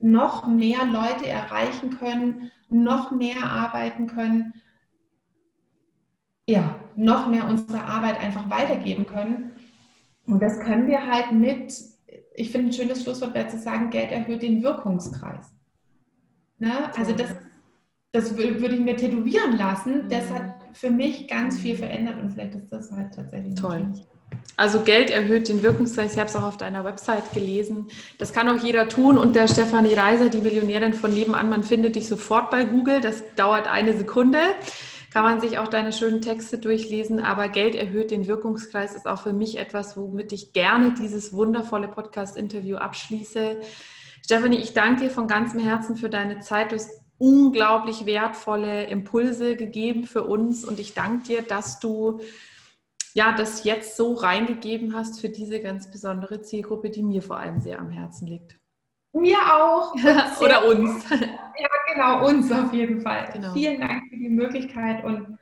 [0.00, 4.54] noch mehr Leute erreichen können, noch mehr arbeiten können,
[6.48, 9.52] ja, noch mehr unsere Arbeit einfach weitergeben können.
[10.26, 11.74] Und das können wir halt mit,
[12.34, 15.52] ich finde ein schönes Schlusswort wäre zu sagen, Geld erhöht den Wirkungskreis.
[16.58, 16.72] Ne?
[16.96, 17.34] Also das,
[18.12, 20.08] das würde ich mir tätowieren lassen.
[20.08, 23.78] Das hat für mich ganz viel verändert und vielleicht ist das halt tatsächlich toll.
[23.78, 24.06] Schön.
[24.56, 26.12] Also Geld erhöht den Wirkungskreis.
[26.12, 27.88] Ich habe es auch auf deiner Website gelesen.
[28.18, 29.16] Das kann auch jeder tun.
[29.16, 33.00] Und der Stefanie Reiser, die Millionärin von nebenan, man findet dich sofort bei Google.
[33.00, 34.38] Das dauert eine Sekunde.
[35.12, 37.20] kann man sich auch deine schönen Texte durchlesen.
[37.20, 41.88] Aber Geld erhöht den Wirkungskreis ist auch für mich etwas, womit ich gerne dieses wundervolle
[41.88, 43.60] Podcast-Interview abschließe.
[44.22, 46.72] Stephanie, ich danke dir von ganzem Herzen für deine Zeit.
[46.72, 52.20] Du hast unglaublich wertvolle Impulse gegeben für uns und ich danke dir, dass du
[53.14, 57.60] ja, das jetzt so reingegeben hast für diese ganz besondere Zielgruppe, die mir vor allem
[57.60, 58.58] sehr am Herzen liegt.
[59.12, 59.94] Mir auch.
[60.40, 61.08] Oder uns.
[61.10, 63.28] Ja, genau, uns auf jeden Fall.
[63.32, 63.52] Genau.
[63.52, 65.38] Vielen Dank für die Möglichkeit und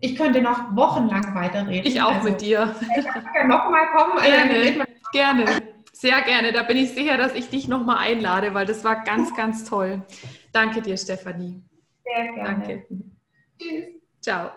[0.00, 1.86] ich könnte noch wochenlang weiterreden.
[1.86, 2.74] Ich auch also, mit dir.
[2.98, 4.18] Ich kann nochmal kommen.
[4.22, 5.44] Gerne, gerne.
[5.92, 6.52] Sehr gerne.
[6.52, 10.02] Da bin ich sicher, dass ich dich nochmal einlade, weil das war ganz, ganz toll.
[10.52, 11.62] Danke dir, Stefanie.
[12.04, 12.42] Sehr gerne.
[12.44, 12.86] Danke.
[13.58, 13.84] Tschüss.
[14.20, 14.50] Ciao.